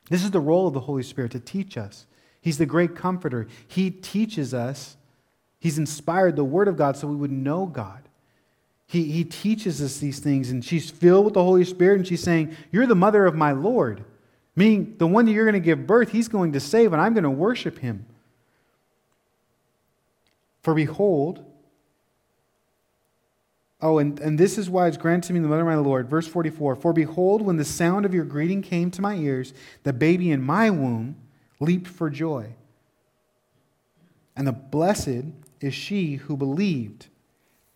[0.10, 2.08] This is the role of the Holy Spirit to teach us.
[2.42, 3.48] He's the great comforter.
[3.68, 4.98] He teaches us,
[5.60, 8.10] He's inspired the Word of God so we would know God.
[8.88, 12.24] He, he teaches us these things, and she's filled with the Holy Spirit, and she's
[12.24, 14.04] saying, You're the mother of my Lord.
[14.56, 17.14] Meaning, the one that you're going to give birth, he's going to save, and I'm
[17.14, 18.08] going to worship him.
[20.64, 21.46] For behold,
[23.82, 26.10] oh, and, and this is why it's granted to me the mother of my Lord.
[26.10, 29.94] Verse 44 For behold, when the sound of your greeting came to my ears, the
[29.94, 31.16] baby in my womb
[31.60, 32.56] leaped for joy.
[34.36, 35.26] And the blessed
[35.60, 37.08] is she who believed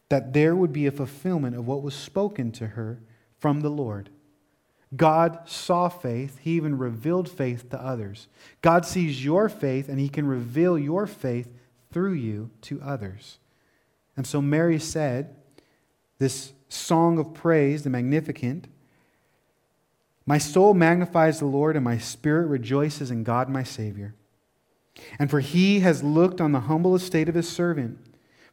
[0.09, 2.99] that there would be a fulfillment of what was spoken to her
[3.37, 4.09] from the Lord.
[4.95, 6.39] God saw faith.
[6.39, 8.27] He even revealed faith to others.
[8.61, 11.51] God sees your faith, and He can reveal your faith
[11.91, 13.39] through you to others.
[14.15, 15.35] And so Mary said,
[16.17, 18.65] this song of praise, the Magnificat.
[20.25, 24.15] My soul magnifies the Lord, and my spirit rejoices in God my Savior.
[25.19, 27.99] And for he has looked on the humble estate of his servant.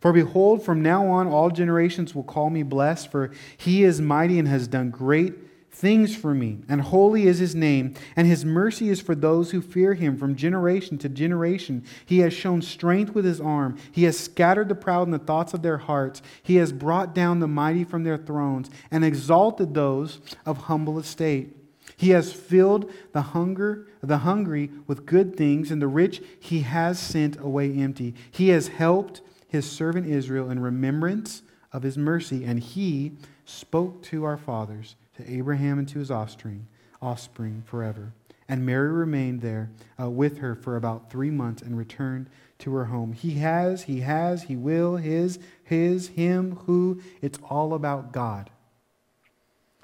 [0.01, 4.39] For behold, from now on all generations will call me blessed, for he is mighty
[4.39, 5.35] and has done great
[5.73, 9.63] things for me, and holy is his name, and his mercy is for those who
[9.63, 11.83] fear him from generation to generation.
[12.05, 15.55] He has shown strength with his arm, he has scattered the proud in the thoughts
[15.55, 20.21] of their hearts, he has brought down the mighty from their thrones, and exalted those
[20.45, 21.57] of humble estate.
[21.97, 26.99] He has filled the hunger the hungry with good things, and the rich he has
[26.99, 28.15] sent away empty.
[28.31, 33.13] He has helped his servant Israel in remembrance of his mercy, and he
[33.45, 36.67] spoke to our fathers to Abraham and to his offspring,
[37.01, 38.13] offspring forever.
[38.49, 39.71] And Mary remained there
[40.01, 43.13] uh, with her for about three months and returned to her home.
[43.13, 47.01] He has, he has, he will, his, his, him, who.
[47.21, 48.51] It's all about God.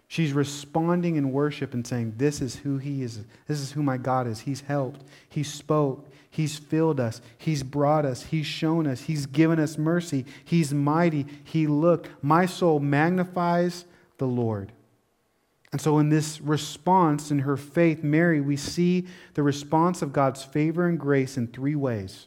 [0.08, 3.20] She's responding in worship and saying, This is who He is.
[3.46, 4.40] This is who my God is.
[4.40, 5.04] He's helped.
[5.28, 6.08] He spoke.
[6.30, 7.20] He's filled us.
[7.36, 8.22] He's brought us.
[8.22, 9.02] He's shown us.
[9.02, 10.24] He's given us mercy.
[10.44, 11.26] He's mighty.
[11.44, 12.08] He looked.
[12.22, 13.84] My soul magnifies
[14.16, 14.72] the Lord.
[15.70, 20.42] And so, in this response, in her faith, Mary, we see the response of God's
[20.42, 22.26] favor and grace in three ways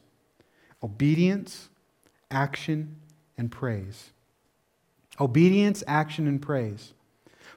[0.83, 1.69] obedience,
[2.29, 2.95] action,
[3.37, 4.11] and praise.
[5.19, 6.93] Obedience, action, and praise.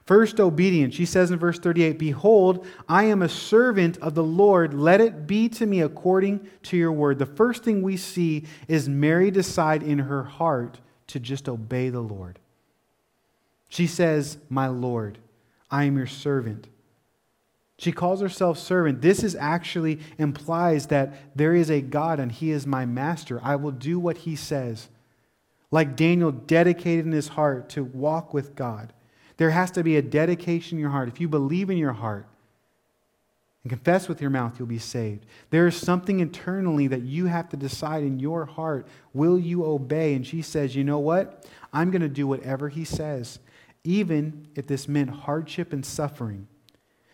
[0.05, 0.93] First, obedience.
[0.93, 4.73] She says in verse 38 Behold, I am a servant of the Lord.
[4.73, 7.17] Let it be to me according to your word.
[7.17, 12.01] The first thing we see is Mary decide in her heart to just obey the
[12.01, 12.39] Lord.
[13.67, 15.17] She says, My Lord.
[15.69, 16.67] I am your servant.
[17.77, 19.01] She calls herself servant.
[19.01, 23.39] This is actually implies that there is a God and he is my master.
[23.43, 24.87] I will do what he says.
[25.71, 28.93] Like Daniel dedicated in his heart to walk with God.
[29.37, 31.09] There has to be a dedication in your heart.
[31.09, 32.27] If you believe in your heart
[33.63, 35.25] and confess with your mouth, you'll be saved.
[35.49, 38.87] There is something internally that you have to decide in your heart.
[39.13, 40.13] Will you obey?
[40.13, 41.45] And she says, You know what?
[41.73, 43.39] I'm going to do whatever he says
[43.85, 46.47] even if this meant hardship and suffering,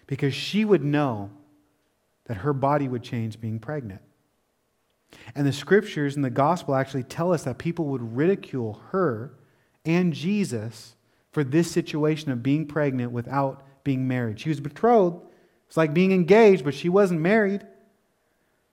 [0.08, 1.30] because she would know
[2.26, 4.02] that her body would change being pregnant.
[5.36, 9.34] And the scriptures and the gospel actually tell us that people would ridicule her
[9.86, 10.96] and Jesus
[11.32, 14.40] for this situation of being pregnant without being married.
[14.40, 15.22] She was betrothed.
[15.68, 17.66] It's like being engaged, but she wasn't married.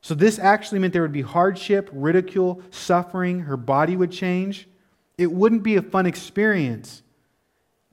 [0.01, 3.41] So this actually meant there would be hardship, ridicule, suffering.
[3.41, 4.69] Her body would change.
[5.17, 7.03] It wouldn't be a fun experience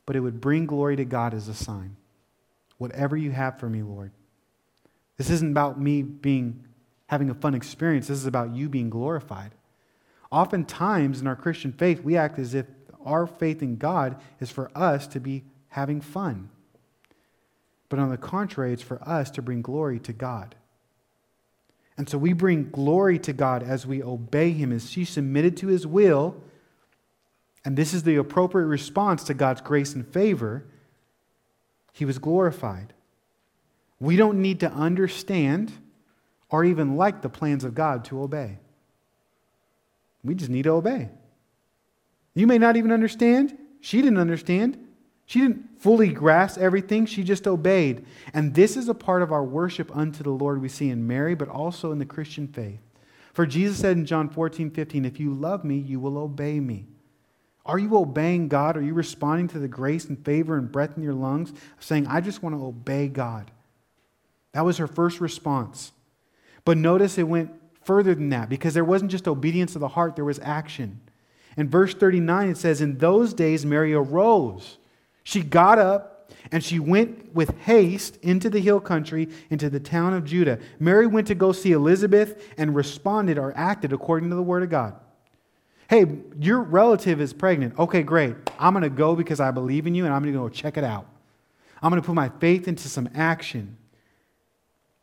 [0.05, 1.95] but it would bring glory to God as a sign.
[2.77, 4.11] Whatever you have for me, Lord.
[5.17, 6.65] This isn't about me being
[7.07, 8.07] having a fun experience.
[8.07, 9.51] This is about you being glorified.
[10.31, 12.65] Oftentimes in our Christian faith, we act as if
[13.05, 16.49] our faith in God is for us to be having fun.
[17.89, 20.55] But on the contrary, it's for us to bring glory to God.
[21.97, 25.67] And so we bring glory to God as we obey Him, as she submitted to
[25.67, 26.35] His will
[27.65, 30.63] and this is the appropriate response to God's grace and favor,
[31.91, 32.93] he was glorified.
[33.99, 35.73] We don't need to understand
[36.49, 38.59] or even like the plans of God to obey.
[40.23, 41.09] We just need to obey.
[42.35, 43.57] You may not even understand.
[43.81, 44.77] She didn't understand.
[45.25, 47.07] She didn't fully grasp everything.
[47.07, 48.05] She just obeyed.
[48.33, 51.33] And this is a part of our worship unto the Lord we see in Mary,
[51.33, 52.79] but also in the Christian faith.
[53.33, 56.85] For Jesus said in John 14, 15, If you love me, you will obey me.
[57.65, 58.77] Are you obeying God?
[58.77, 62.21] Are you responding to the grace and favor and breath in your lungs, saying, I
[62.21, 63.49] just want to obey God?
[64.53, 65.91] That was her first response.
[66.63, 67.51] But notice it went
[67.83, 71.01] further than that because there wasn't just obedience of the heart, there was action.
[71.57, 74.77] In verse 39, it says, In those days, Mary arose.
[75.23, 80.13] She got up and she went with haste into the hill country, into the town
[80.13, 80.59] of Judah.
[80.79, 84.69] Mary went to go see Elizabeth and responded or acted according to the word of
[84.69, 84.95] God.
[85.87, 86.05] Hey,
[86.39, 87.77] your relative is pregnant.
[87.77, 88.35] Okay, great.
[88.57, 90.77] I'm going to go because I believe in you and I'm going to go check
[90.77, 91.05] it out.
[91.81, 93.77] I'm going to put my faith into some action.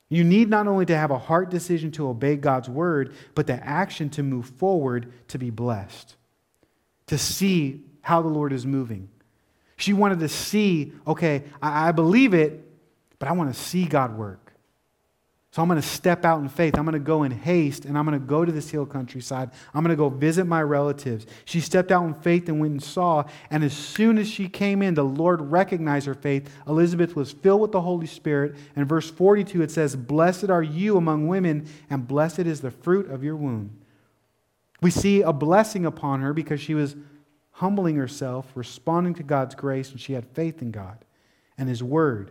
[0.09, 3.65] You need not only to have a heart decision to obey God's word, but the
[3.65, 6.17] action to move forward to be blessed,
[7.07, 9.09] to see how the Lord is moving.
[9.77, 12.69] She wanted to see, okay, I, believe it,
[13.19, 14.42] but I want to see God work.
[15.53, 16.79] So I'm going to step out in faith.
[16.79, 19.51] I'm going to go in haste and I'm going to go to this hill countryside.
[19.75, 21.27] I'm going to go visit my relatives.
[21.45, 23.25] She stepped out in faith and went and saw.
[23.51, 26.51] And as soon as she came in, the Lord recognized her faith.
[26.67, 28.57] Elizabeth was filled with the Holy Spirit.
[28.77, 33.11] And verse 42, it says, Blessed are you among women, and blessed is the fruit
[33.11, 33.79] of your womb.
[34.81, 36.97] We see a blessing upon her because she was
[37.51, 41.05] humbling herself, responding to God's grace, and she had faith in God
[41.59, 42.31] and His Word.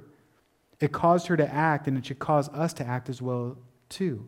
[0.82, 3.58] It caused her to act, and it should cause us to act as well,
[3.88, 4.28] too.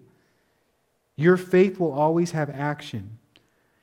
[1.15, 3.17] Your faith will always have action.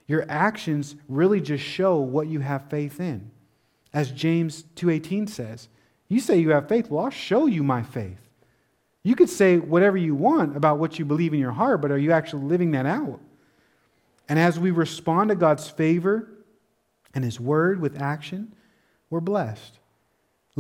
[0.06, 3.30] Your actions really just show what you have faith in.
[3.92, 5.68] As James 2:18 says,
[6.08, 8.18] you say you have faith, well I'll show you my faith.
[9.02, 11.98] You could say whatever you want about what you believe in your heart, but are
[11.98, 13.20] you actually living that out?
[14.28, 16.28] And as we respond to God's favor
[17.14, 18.54] and his word with action,
[19.08, 19.79] we're blessed.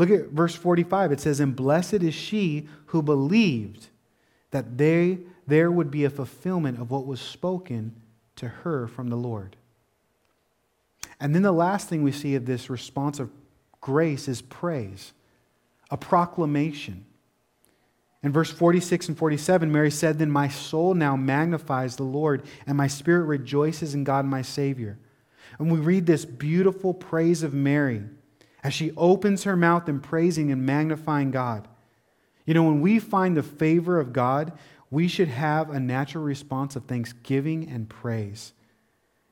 [0.00, 1.12] Look at verse 45.
[1.12, 3.88] It says, And blessed is she who believed
[4.50, 7.94] that they, there would be a fulfillment of what was spoken
[8.36, 9.56] to her from the Lord.
[11.20, 13.30] And then the last thing we see of this response of
[13.82, 15.12] grace is praise,
[15.90, 17.04] a proclamation.
[18.22, 22.74] In verse 46 and 47, Mary said, Then my soul now magnifies the Lord, and
[22.74, 24.98] my spirit rejoices in God my Savior.
[25.58, 28.04] And we read this beautiful praise of Mary
[28.62, 31.68] as she opens her mouth in praising and magnifying God.
[32.44, 34.52] You know, when we find the favor of God,
[34.90, 38.52] we should have a natural response of thanksgiving and praise.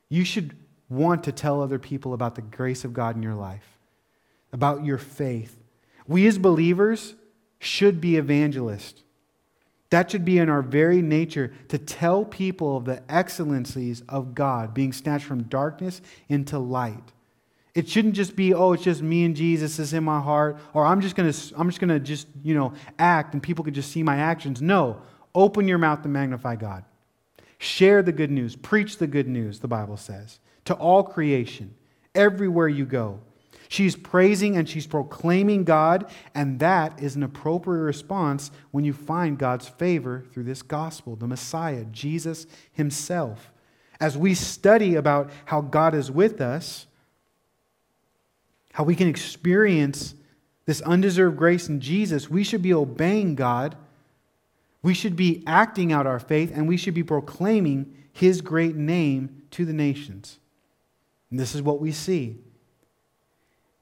[0.08, 0.56] You should
[0.88, 3.78] want to tell other people about the grace of God in your life,
[4.52, 5.58] about your faith.
[6.06, 7.14] We as believers
[7.58, 9.02] should be evangelists.
[9.90, 14.74] That should be in our very nature to tell people of the excellencies of God
[14.74, 17.12] being snatched from darkness into light.
[17.78, 20.84] It shouldn't just be, oh, it's just me and Jesus is in my heart, or
[20.84, 24.02] I'm just gonna, I'm just gonna just, you know, act and people can just see
[24.02, 24.60] my actions.
[24.60, 25.00] No.
[25.32, 26.82] Open your mouth to magnify God.
[27.58, 28.56] Share the good news.
[28.56, 31.72] Preach the good news, the Bible says, to all creation,
[32.16, 33.20] everywhere you go.
[33.68, 39.38] She's praising and she's proclaiming God, and that is an appropriate response when you find
[39.38, 43.52] God's favor through this gospel, the Messiah, Jesus Himself.
[44.00, 46.88] As we study about how God is with us,
[48.78, 50.14] how we can experience
[50.64, 53.76] this undeserved grace in Jesus, we should be obeying God.
[54.84, 59.42] We should be acting out our faith, and we should be proclaiming His great name
[59.50, 60.38] to the nations.
[61.28, 62.36] And this is what we see.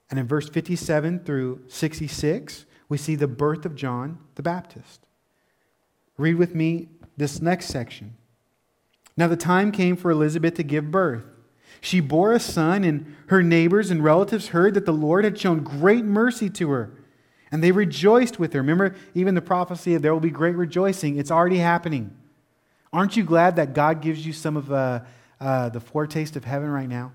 [0.09, 5.03] And in verse 57 through 66, we see the birth of John the Baptist.
[6.17, 6.89] Read with me
[7.19, 8.17] this next section.
[9.15, 11.36] Now the time came for Elizabeth to give birth.
[11.81, 15.63] She bore a son, and her neighbors and relatives heard that the Lord had shown
[15.63, 16.91] great mercy to her.
[17.51, 18.61] And they rejoiced with her.
[18.61, 22.17] Remember, even the prophecy of there will be great rejoicing, it's already happening.
[22.93, 25.01] Aren't you glad that God gives you some of uh,
[25.41, 27.13] uh, the foretaste of heaven right now?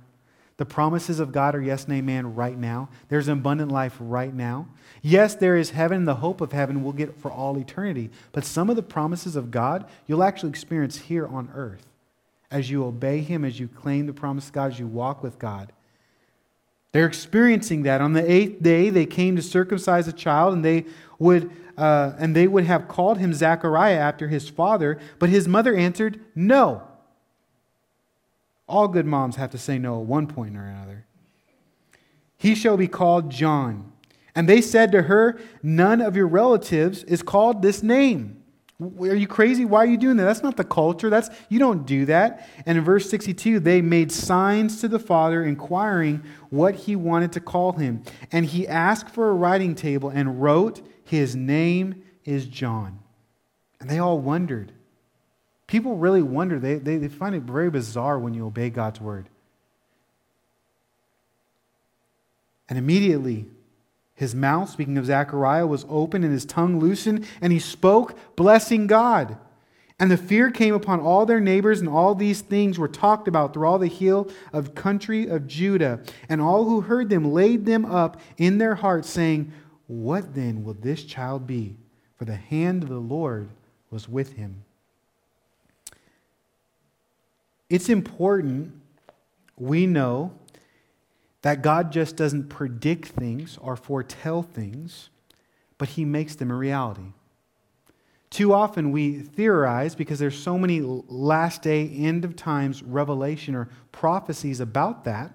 [0.57, 2.89] The promises of God are yes and amen right now.
[3.09, 4.67] There's abundant life right now.
[5.01, 6.05] Yes, there is heaven.
[6.05, 8.11] The hope of heaven we'll get for all eternity.
[8.31, 11.87] But some of the promises of God you'll actually experience here on earth
[12.51, 15.39] as you obey Him, as you claim the promise of God, as you walk with
[15.39, 15.71] God.
[16.91, 18.01] They're experiencing that.
[18.01, 20.85] On the eighth day, they came to circumcise a child, and they
[21.19, 25.75] would, uh, and they would have called him Zechariah after his father, but his mother
[25.75, 26.83] answered, No.
[28.67, 31.05] All good moms have to say no at one point or another.
[32.37, 33.91] He shall be called John.
[34.33, 38.40] And they said to her, None of your relatives is called this name.
[38.81, 39.63] Are you crazy?
[39.63, 40.23] Why are you doing that?
[40.23, 41.09] That's not the culture.
[41.09, 42.49] That's you don't do that.
[42.65, 47.39] And in verse 62, they made signs to the father inquiring what he wanted to
[47.39, 48.03] call him.
[48.31, 52.99] And he asked for a writing table and wrote, "His name is John."
[53.79, 54.71] And they all wondered.
[55.67, 56.59] People really wonder.
[56.59, 59.29] They, they, they find it very bizarre when you obey God's word.
[62.67, 63.47] And immediately
[64.21, 68.85] his mouth, speaking of Zechariah, was open and his tongue loosened, and he spoke, blessing
[68.85, 69.35] God.
[69.97, 73.51] And the fear came upon all their neighbors, and all these things were talked about
[73.51, 76.01] through all the hill of country of Judah.
[76.29, 79.51] And all who heard them laid them up in their hearts, saying,
[79.87, 81.75] What then will this child be?
[82.15, 83.49] For the hand of the Lord
[83.89, 84.63] was with him.
[87.71, 88.71] It's important
[89.57, 90.33] we know
[91.41, 95.09] that God just doesn't predict things or foretell things,
[95.77, 97.13] but He makes them a reality.
[98.29, 103.67] Too often we theorize because there's so many last day, end of times revelation or
[103.91, 105.33] prophecies about that,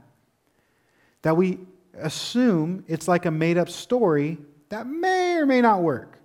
[1.22, 1.58] that we
[1.98, 4.38] assume it's like a made up story
[4.68, 6.18] that may or may not work.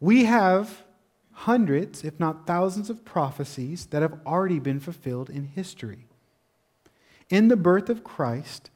[0.00, 0.84] We have
[1.32, 6.07] hundreds, if not thousands, of prophecies that have already been fulfilled in history.
[7.30, 8.70] In the birth of Christ,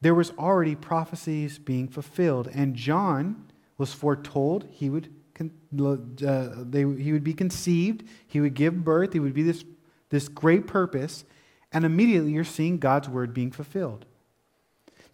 [0.00, 5.10] there was already prophecies being fulfilled, and John was foretold he would
[5.40, 9.64] uh, they, he would be conceived, he would give birth, he would be this,
[10.10, 11.24] this great purpose,
[11.72, 14.06] and immediately you're seeing God's word being fulfilled.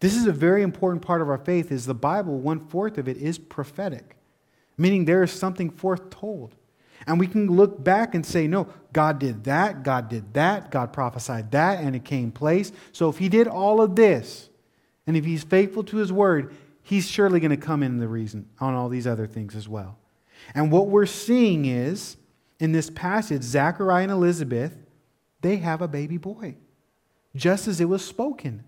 [0.01, 3.09] This is a very important part of our faith is the Bible, one fourth of
[3.09, 4.17] it is prophetic,
[4.77, 6.55] meaning there is something foretold.
[7.07, 10.93] And we can look back and say, no, God did that, God did that, God
[10.93, 12.73] prophesied that, and it came place.
[12.93, 14.49] So if he did all of this,
[15.07, 18.49] and if he's faithful to his word, he's surely going to come in the reason
[18.61, 19.99] on all these other things as well.
[20.55, 22.17] And what we're seeing is,
[22.59, 24.77] in this passage, Zachariah and Elizabeth,
[25.41, 26.57] they have a baby boy,
[27.35, 28.63] just as it was spoken.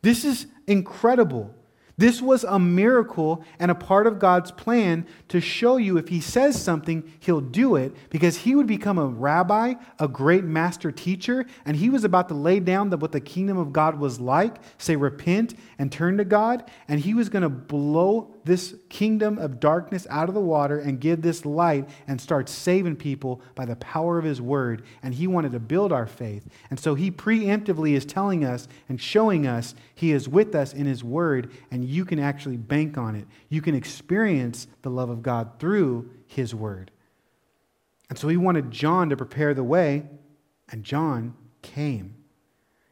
[0.00, 1.54] This is incredible.
[1.98, 6.20] This was a miracle and a part of God's plan to show you if He
[6.20, 11.44] says something, He'll do it because He would become a rabbi, a great master teacher,
[11.66, 14.94] and He was about to lay down what the kingdom of God was like say,
[14.94, 20.06] repent and turn to God, and He was going to blow this kingdom of darkness
[20.10, 24.18] out of the water and give this light and start saving people by the power
[24.18, 24.82] of His word.
[25.02, 26.48] And He wanted to build our faith.
[26.70, 30.86] And so He preemptively is telling us and showing us He is with us in
[30.86, 33.26] His word, and you can actually bank on it.
[33.48, 36.90] You can experience the love of God through His word.
[38.08, 40.04] And so He wanted John to prepare the way,
[40.70, 42.16] and John came.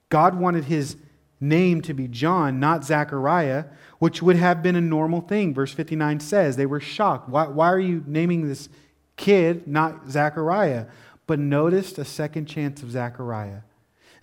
[0.08, 0.96] God wanted His
[1.40, 3.66] name to be John, not Zechariah,
[3.98, 5.54] which would have been a normal thing.
[5.54, 7.28] Verse 59 says they were shocked.
[7.28, 8.68] Why, why are you naming this
[9.16, 10.86] kid not Zechariah?
[11.26, 13.60] But noticed a second chance of Zechariah.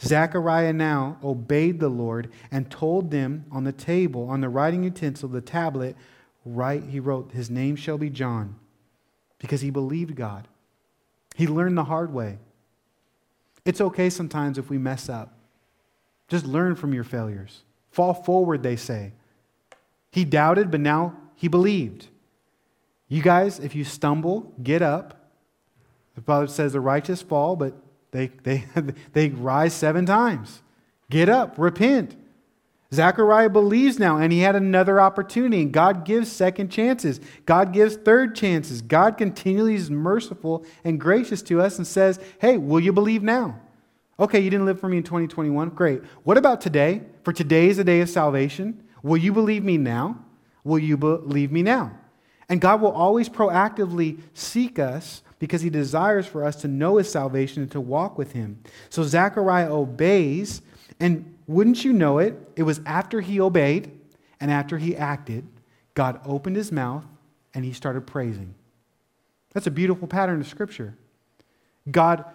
[0.01, 5.29] Zechariah now obeyed the Lord and told them on the table, on the writing utensil,
[5.29, 5.95] the tablet,
[6.45, 8.55] write, he wrote, His name shall be John,
[9.39, 10.47] because he believed God.
[11.35, 12.37] He learned the hard way.
[13.65, 15.37] It's okay sometimes if we mess up.
[16.27, 17.63] Just learn from your failures.
[17.91, 19.13] Fall forward, they say.
[20.13, 22.05] He doubted, but now he believed.
[23.07, 25.31] You guys, if you stumble, get up.
[26.13, 27.73] The Father says the righteous fall, but
[28.11, 28.65] they, they,
[29.13, 30.61] they rise seven times.
[31.09, 32.15] Get up, repent.
[32.93, 35.65] Zechariah believes now, and he had another opportunity.
[35.65, 37.19] God gives second chances.
[37.47, 38.83] God gives third chances.
[38.83, 43.59] God continually is merciful and gracious to us and says, Hey, will you believe now?
[44.19, 45.69] Okay, you didn't live for me in 2021.
[45.69, 46.03] Great.
[46.23, 47.01] What about today?
[47.23, 48.82] For today is a day of salvation.
[49.03, 50.17] Will you believe me now?
[50.63, 51.91] Will you believe me now?
[52.49, 57.11] And God will always proactively seek us because he desires for us to know his
[57.11, 58.61] salvation and to walk with him.
[58.89, 60.61] So Zechariah obeys,
[60.99, 62.35] and wouldn't you know it?
[62.55, 63.91] It was after he obeyed
[64.39, 65.45] and after he acted,
[65.95, 67.03] God opened his mouth
[67.53, 68.55] and he started praising.
[69.53, 70.95] That's a beautiful pattern of Scripture.
[71.91, 72.25] God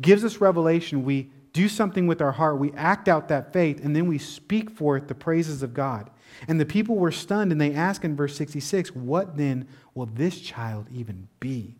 [0.00, 1.04] gives us revelation.
[1.04, 4.70] We do something with our heart, we act out that faith, and then we speak
[4.70, 6.08] forth the praises of God.
[6.48, 10.40] And the people were stunned, and they ask in verse 66, What then will this
[10.40, 11.76] child even be?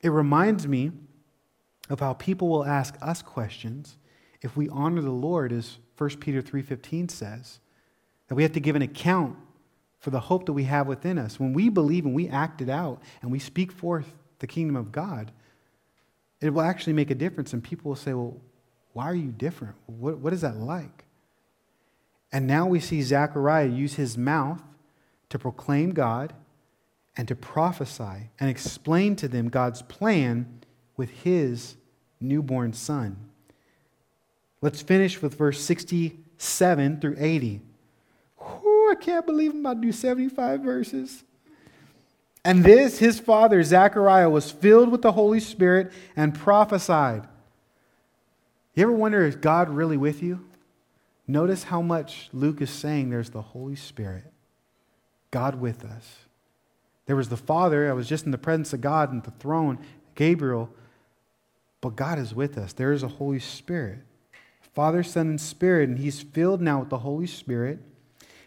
[0.00, 0.92] It reminds me
[1.88, 3.98] of how people will ask us questions
[4.40, 7.60] if we honor the Lord, as 1 Peter 3.15 says,
[8.28, 9.36] that we have to give an account
[10.00, 11.38] for the hope that we have within us.
[11.38, 14.90] When we believe and we act it out and we speak forth the kingdom of
[14.90, 15.30] God,
[16.40, 17.52] it will actually make a difference.
[17.52, 18.36] And people will say, well,
[18.94, 19.76] why are you different?
[19.86, 21.01] What, what is that like?
[22.32, 24.62] And now we see Zechariah use his mouth
[25.28, 26.32] to proclaim God
[27.16, 30.62] and to prophesy and explain to them God's plan
[30.96, 31.76] with his
[32.20, 33.16] newborn son.
[34.62, 37.60] Let's finish with verse 67 through 80.
[38.38, 41.24] Whew, I can't believe I'm about to do 75 verses.
[42.44, 47.26] And this, his father, Zechariah, was filled with the Holy Spirit and prophesied.
[48.74, 50.44] You ever wonder, is God really with you?
[51.32, 54.30] Notice how much Luke is saying there's the Holy Spirit,
[55.30, 56.26] God with us.
[57.06, 59.78] There was the Father, I was just in the presence of God and the throne,
[60.14, 60.68] Gabriel,
[61.80, 62.74] but God is with us.
[62.74, 64.00] There is a Holy Spirit.
[64.74, 67.78] Father, Son, and Spirit, and he's filled now with the Holy Spirit,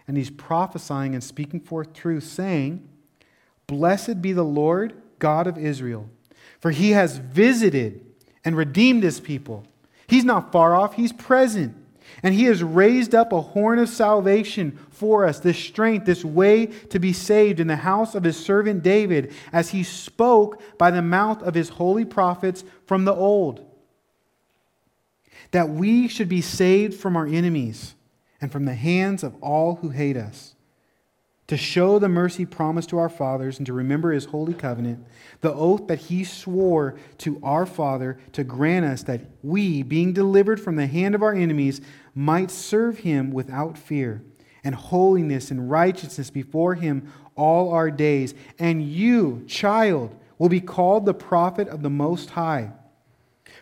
[0.08, 2.88] and he's prophesying and speaking forth truth, saying,
[3.66, 6.08] Blessed be the Lord God of Israel,
[6.60, 8.06] for he has visited
[8.44, 9.66] and redeemed his people
[10.08, 11.76] He's not far off, He's present.
[12.26, 16.66] And He has raised up a horn of salvation for us, this strength, this way
[16.66, 21.04] to be saved in the house of His servant David, as He spoke by the
[21.04, 23.64] mouth of His holy prophets from the old.
[25.52, 27.94] That we should be saved from our enemies
[28.42, 30.56] and from the hands of all who hate us
[31.48, 35.06] to show the mercy promised to our fathers and to remember his holy covenant,
[35.42, 40.60] the oath that he swore to our Father to grant us that we, being delivered
[40.60, 41.82] from the hand of our enemies,
[42.16, 44.24] might serve him without fear
[44.64, 48.34] and holiness and righteousness before him all our days.
[48.58, 52.72] And you, child, will be called the prophet of the Most High.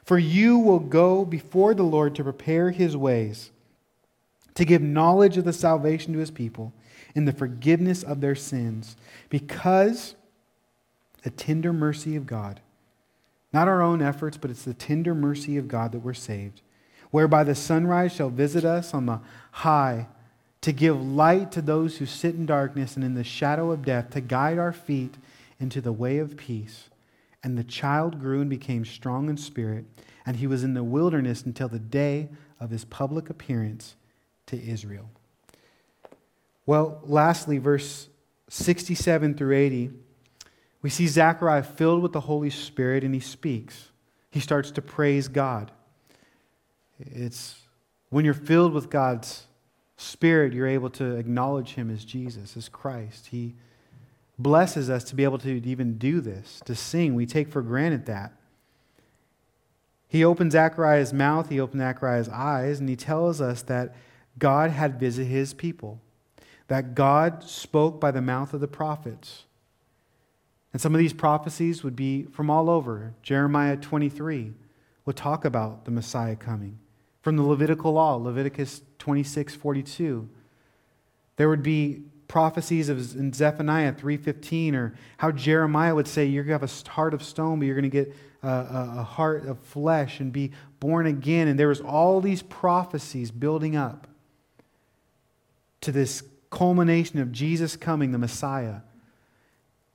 [0.06, 3.52] For you will go before the Lord to prepare his ways,
[4.56, 6.74] to give knowledge of the salvation to his people
[7.16, 8.96] in the forgiveness of their sins
[9.30, 10.16] because
[11.24, 12.60] the tender mercy of God,
[13.52, 16.62] not our own efforts, but it's the tender mercy of God that we're saved,
[17.14, 19.20] whereby the sunrise shall visit us on the
[19.52, 20.08] high
[20.62, 24.10] to give light to those who sit in darkness and in the shadow of death,
[24.10, 25.14] to guide our feet
[25.60, 26.90] into the way of peace.
[27.44, 29.86] And the child grew and became strong in spirit,
[30.26, 33.96] and he was in the wilderness until the day of his public appearance
[34.48, 35.12] to Israel.
[36.66, 38.10] Well, lastly, verse
[38.50, 39.92] 67 through 80,
[40.82, 43.90] we see Zechariah filled with the Holy Spirit and he speaks.
[44.32, 45.70] He starts to praise God.
[47.12, 47.62] It's
[48.10, 49.48] when you're filled with God's
[49.98, 53.28] Spirit, you're able to acknowledge Him as Jesus, as Christ.
[53.28, 53.56] He
[54.38, 57.16] blesses us to be able to even do this, to sing.
[57.16, 58.34] We take for granted that.
[60.08, 63.96] He opens Zechariah's mouth, he opens Zechariah's eyes, and he tells us that
[64.38, 66.00] God had visited his people
[66.68, 69.44] that God spoke by the mouth of the prophets.
[70.72, 73.14] And some of these prophecies would be from all over.
[73.22, 74.54] Jeremiah 23
[75.06, 76.80] would talk about the Messiah coming.
[77.24, 80.30] From the Levitical law, Leviticus 26 42.
[81.38, 86.60] There would be prophecies of in Zephaniah 3:15 or how Jeremiah would say you're going
[86.60, 89.46] to have a heart of stone but you're going to get a, a, a, heart
[89.46, 94.08] of flesh and be born again and there was all these prophecies building up
[95.82, 98.82] to this culmination of Jesus coming, the Messiah.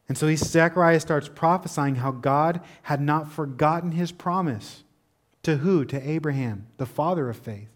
[0.08, 4.82] And so he, Zechariah starts prophesying how God had not forgotten his promise.
[5.48, 5.86] To who?
[5.86, 7.70] To Abraham, the father of faith.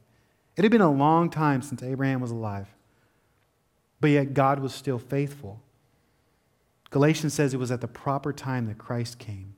[0.59, 2.69] It had been a long time since Abraham was alive,
[3.99, 5.59] but yet God was still faithful.
[6.91, 9.55] Galatians says it was at the proper time that Christ came.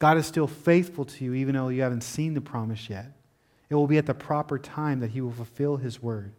[0.00, 3.06] God is still faithful to you, even though you haven't seen the promise yet.
[3.70, 6.34] It will be at the proper time that he will fulfill his word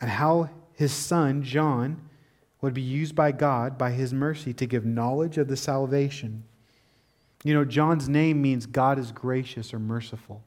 [0.00, 2.08] and how his son, John,
[2.60, 6.42] would be used by God, by his mercy, to give knowledge of the salvation.
[7.42, 10.42] You know, John's name means God is gracious or merciful.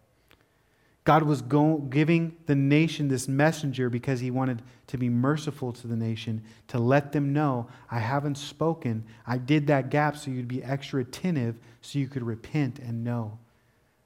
[1.06, 5.88] God was go- giving the nation this messenger because he wanted to be merciful to
[5.88, 9.04] the nation, to let them know, I haven't spoken.
[9.28, 13.38] I did that gap so you'd be extra attentive so you could repent and know.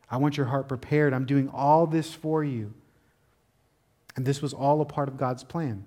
[0.09, 1.13] I want your heart prepared.
[1.13, 2.73] I'm doing all this for you.
[4.15, 5.85] And this was all a part of God's plan.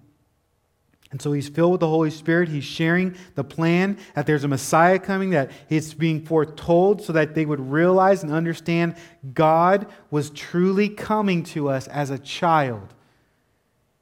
[1.11, 2.49] And so he's filled with the Holy Spirit.
[2.49, 7.35] He's sharing the plan that there's a Messiah coming, that it's being foretold so that
[7.35, 8.95] they would realize and understand
[9.35, 12.95] God was truly coming to us as a child.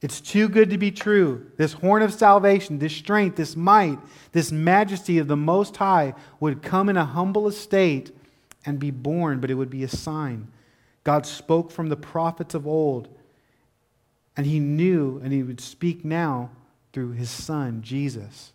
[0.00, 1.50] It's too good to be true.
[1.56, 3.98] This horn of salvation, this strength, this might,
[4.32, 8.14] this majesty of the Most High would come in a humble estate
[8.66, 10.48] and be born, but it would be a sign.
[11.04, 13.09] God spoke from the prophets of old
[14.36, 16.50] and he knew, and he would speak now
[16.93, 18.53] through his son, Jesus.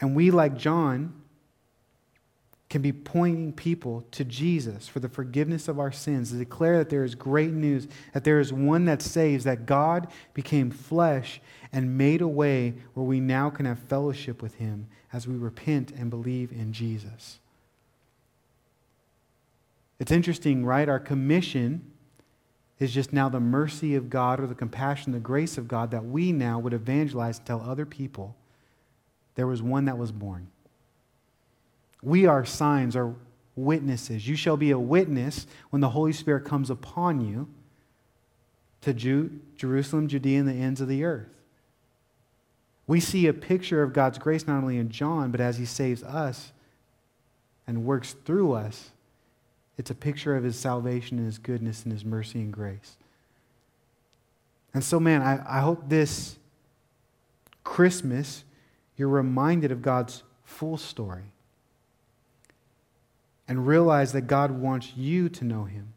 [0.00, 1.14] And we, like John,
[2.68, 6.90] can be pointing people to Jesus for the forgiveness of our sins, to declare that
[6.90, 11.40] there is great news, that there is one that saves, that God became flesh
[11.72, 15.92] and made a way where we now can have fellowship with him as we repent
[15.92, 17.38] and believe in Jesus.
[20.00, 20.88] It's interesting, right?
[20.88, 21.92] Our commission
[22.78, 26.04] is just now the mercy of God or the compassion, the grace of God that
[26.04, 28.34] we now would evangelize and tell other people
[29.36, 30.48] there was one that was born.
[32.02, 33.14] We are signs, are
[33.56, 34.26] witnesses.
[34.28, 37.48] You shall be a witness when the Holy Spirit comes upon you
[38.82, 41.28] to Jew, Jerusalem, Judea, and the ends of the earth.
[42.86, 46.02] We see a picture of God's grace not only in John, but as he saves
[46.02, 46.52] us
[47.66, 48.90] and works through us
[49.76, 52.96] it's a picture of his salvation and his goodness and his mercy and grace.
[54.72, 56.36] And so, man, I, I hope this
[57.64, 58.44] Christmas
[58.96, 61.24] you're reminded of God's full story.
[63.46, 65.92] and realize that God wants you to know him,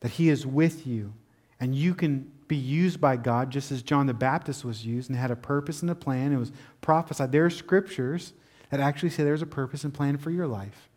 [0.00, 1.12] that he is with you,
[1.58, 5.18] and you can be used by God just as John the Baptist was used and
[5.18, 6.32] had a purpose and a plan.
[6.32, 7.32] It was prophesied.
[7.32, 8.32] There are scriptures
[8.70, 10.88] that actually say there's a purpose and plan for your life,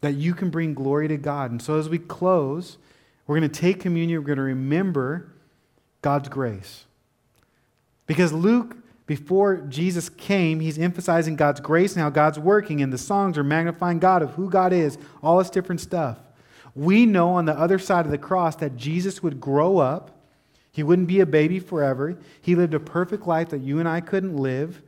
[0.00, 1.50] that you can bring glory to God.
[1.50, 2.78] And so as we close,
[3.26, 5.32] we're going to take communion, we're going to remember
[6.02, 6.84] God's grace.
[8.06, 8.76] Because Luke
[9.06, 13.44] before Jesus came, he's emphasizing God's grace and how God's working, and the songs are
[13.44, 16.18] magnifying God of who God is, all this different stuff.
[16.74, 20.10] We know on the other side of the cross that Jesus would grow up.
[20.72, 22.18] He wouldn't be a baby forever.
[22.42, 24.82] He lived a perfect life that you and I couldn't live.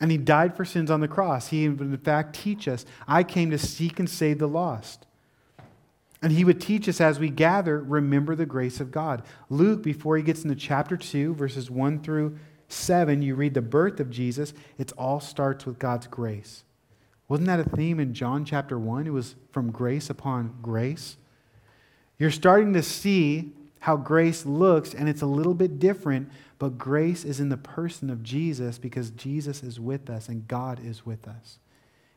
[0.00, 1.48] And he died for sins on the cross.
[1.48, 5.06] He, would, in fact, teach us, I came to seek and save the lost.
[6.22, 9.22] And he would teach us as we gather, remember the grace of God.
[9.48, 12.38] Luke, before he gets into chapter 2, verses 1 through
[12.68, 16.64] 7, you read the birth of Jesus, it all starts with God's grace.
[17.28, 19.06] Wasn't that a theme in John chapter 1?
[19.06, 21.16] It was from grace upon grace.
[22.18, 23.52] You're starting to see
[23.86, 26.28] how grace looks, and it's a little bit different,
[26.58, 30.84] but grace is in the person of Jesus because Jesus is with us and God
[30.84, 31.60] is with us.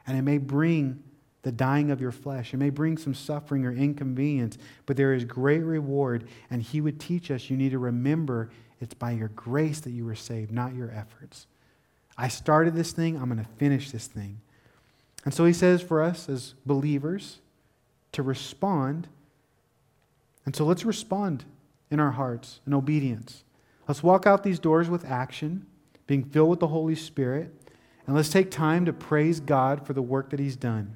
[0.07, 1.03] And it may bring
[1.43, 4.57] the dying of your flesh, it may bring some suffering or inconvenience,
[4.88, 8.49] but there is great reward, and He would teach us you need to remember
[8.82, 11.45] it's by your grace that you were saved, not your efforts.
[12.17, 14.41] I started this thing, I'm going to finish this thing.
[15.24, 17.38] And so he says for us as believers
[18.13, 19.07] to respond.
[20.47, 21.45] And so let's respond
[21.91, 23.43] in our hearts and obedience.
[23.87, 25.65] Let's walk out these doors with action,
[26.07, 27.53] being filled with the Holy Spirit,
[28.05, 30.95] and let's take time to praise God for the work that he's done.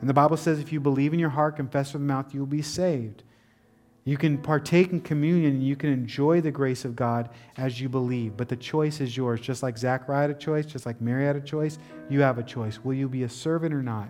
[0.00, 2.40] And the Bible says if you believe in your heart, confess with the mouth, you
[2.40, 3.22] will be saved.
[4.04, 7.88] You can partake in communion and you can enjoy the grace of God as you
[7.88, 9.40] believe, but the choice is yours.
[9.40, 11.78] Just like Zachariah had a choice, just like Mary had a choice,
[12.08, 12.78] you have a choice.
[12.84, 14.08] Will you be a servant or not?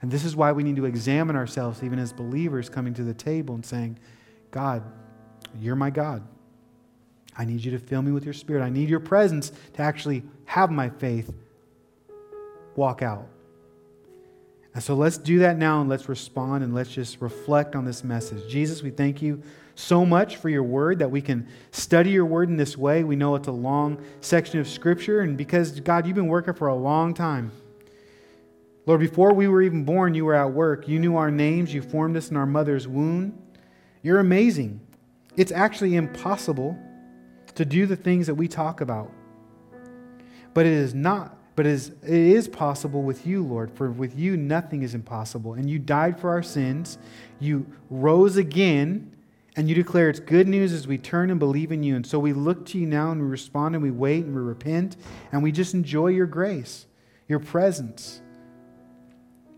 [0.00, 3.14] And this is why we need to examine ourselves, even as believers, coming to the
[3.14, 3.98] table and saying,
[4.56, 4.82] God,
[5.60, 6.26] you're my God.
[7.36, 8.64] I need you to fill me with your spirit.
[8.64, 11.30] I need your presence to actually have my faith
[12.74, 13.28] walk out.
[14.72, 18.02] And so let's do that now and let's respond and let's just reflect on this
[18.02, 18.50] message.
[18.50, 19.42] Jesus, we thank you
[19.74, 23.04] so much for your word that we can study your word in this way.
[23.04, 26.68] We know it's a long section of scripture, and because, God, you've been working for
[26.68, 27.52] a long time.
[28.86, 30.88] Lord, before we were even born, you were at work.
[30.88, 33.42] You knew our names, you formed us in our mother's womb.
[34.06, 34.78] You're amazing.
[35.36, 36.78] It's actually impossible
[37.56, 39.10] to do the things that we talk about.
[40.54, 44.16] But it is not but it is, it is possible with you, Lord, for with
[44.16, 45.54] you nothing is impossible.
[45.54, 46.98] And you died for our sins,
[47.40, 49.10] you rose again,
[49.56, 51.96] and you declare it's good news as we turn and believe in you.
[51.96, 54.40] And so we look to you now and we respond and we wait and we
[54.40, 54.96] repent
[55.32, 56.86] and we just enjoy your grace,
[57.26, 58.20] your presence.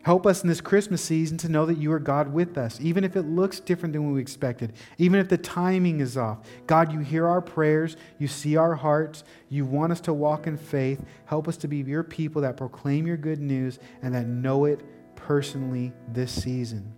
[0.03, 3.05] Help us in this Christmas season to know that you are God with us, even
[3.05, 6.39] if it looks different than we expected, even if the timing is off.
[6.67, 10.57] God, you hear our prayers, you see our hearts, you want us to walk in
[10.57, 11.05] faith.
[11.27, 14.81] Help us to be your people that proclaim your good news and that know it
[15.17, 16.95] personally this season.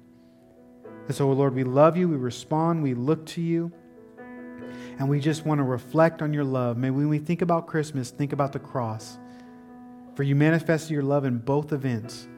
[1.06, 3.72] And so, Lord, we love you, we respond, we look to you,
[4.98, 6.76] and we just want to reflect on your love.
[6.76, 9.18] May when we think about Christmas, think about the cross.
[10.14, 12.28] For you manifested your love in both events.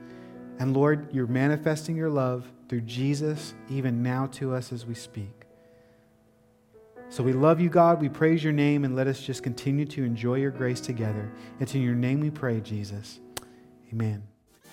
[0.63, 5.43] And Lord, you're manifesting your love through Jesus even now to us as we speak.
[7.09, 8.01] So we love you, God.
[8.01, 11.29] We praise your name, and let us just continue to enjoy your grace together.
[11.59, 13.19] It's in your name we pray, Jesus.
[13.93, 14.23] Amen.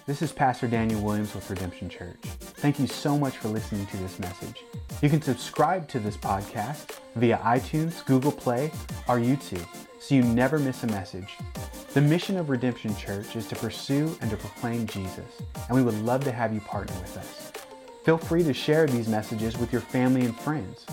[0.05, 2.21] This is Pastor Daniel Williams with Redemption Church.
[2.21, 4.63] Thank you so much for listening to this message.
[5.01, 8.71] You can subscribe to this podcast via iTunes, Google Play,
[9.07, 9.65] or YouTube
[9.99, 11.35] so you never miss a message.
[11.93, 16.01] The mission of Redemption Church is to pursue and to proclaim Jesus, and we would
[16.03, 17.51] love to have you partner with us.
[18.03, 20.85] Feel free to share these messages with your family and friends.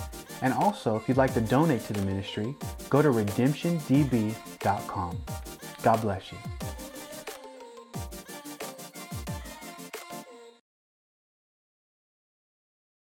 [0.43, 2.55] And also, if you'd like to donate to the ministry,
[2.91, 5.19] go to redemptiondb.com.
[5.83, 6.39] God bless you.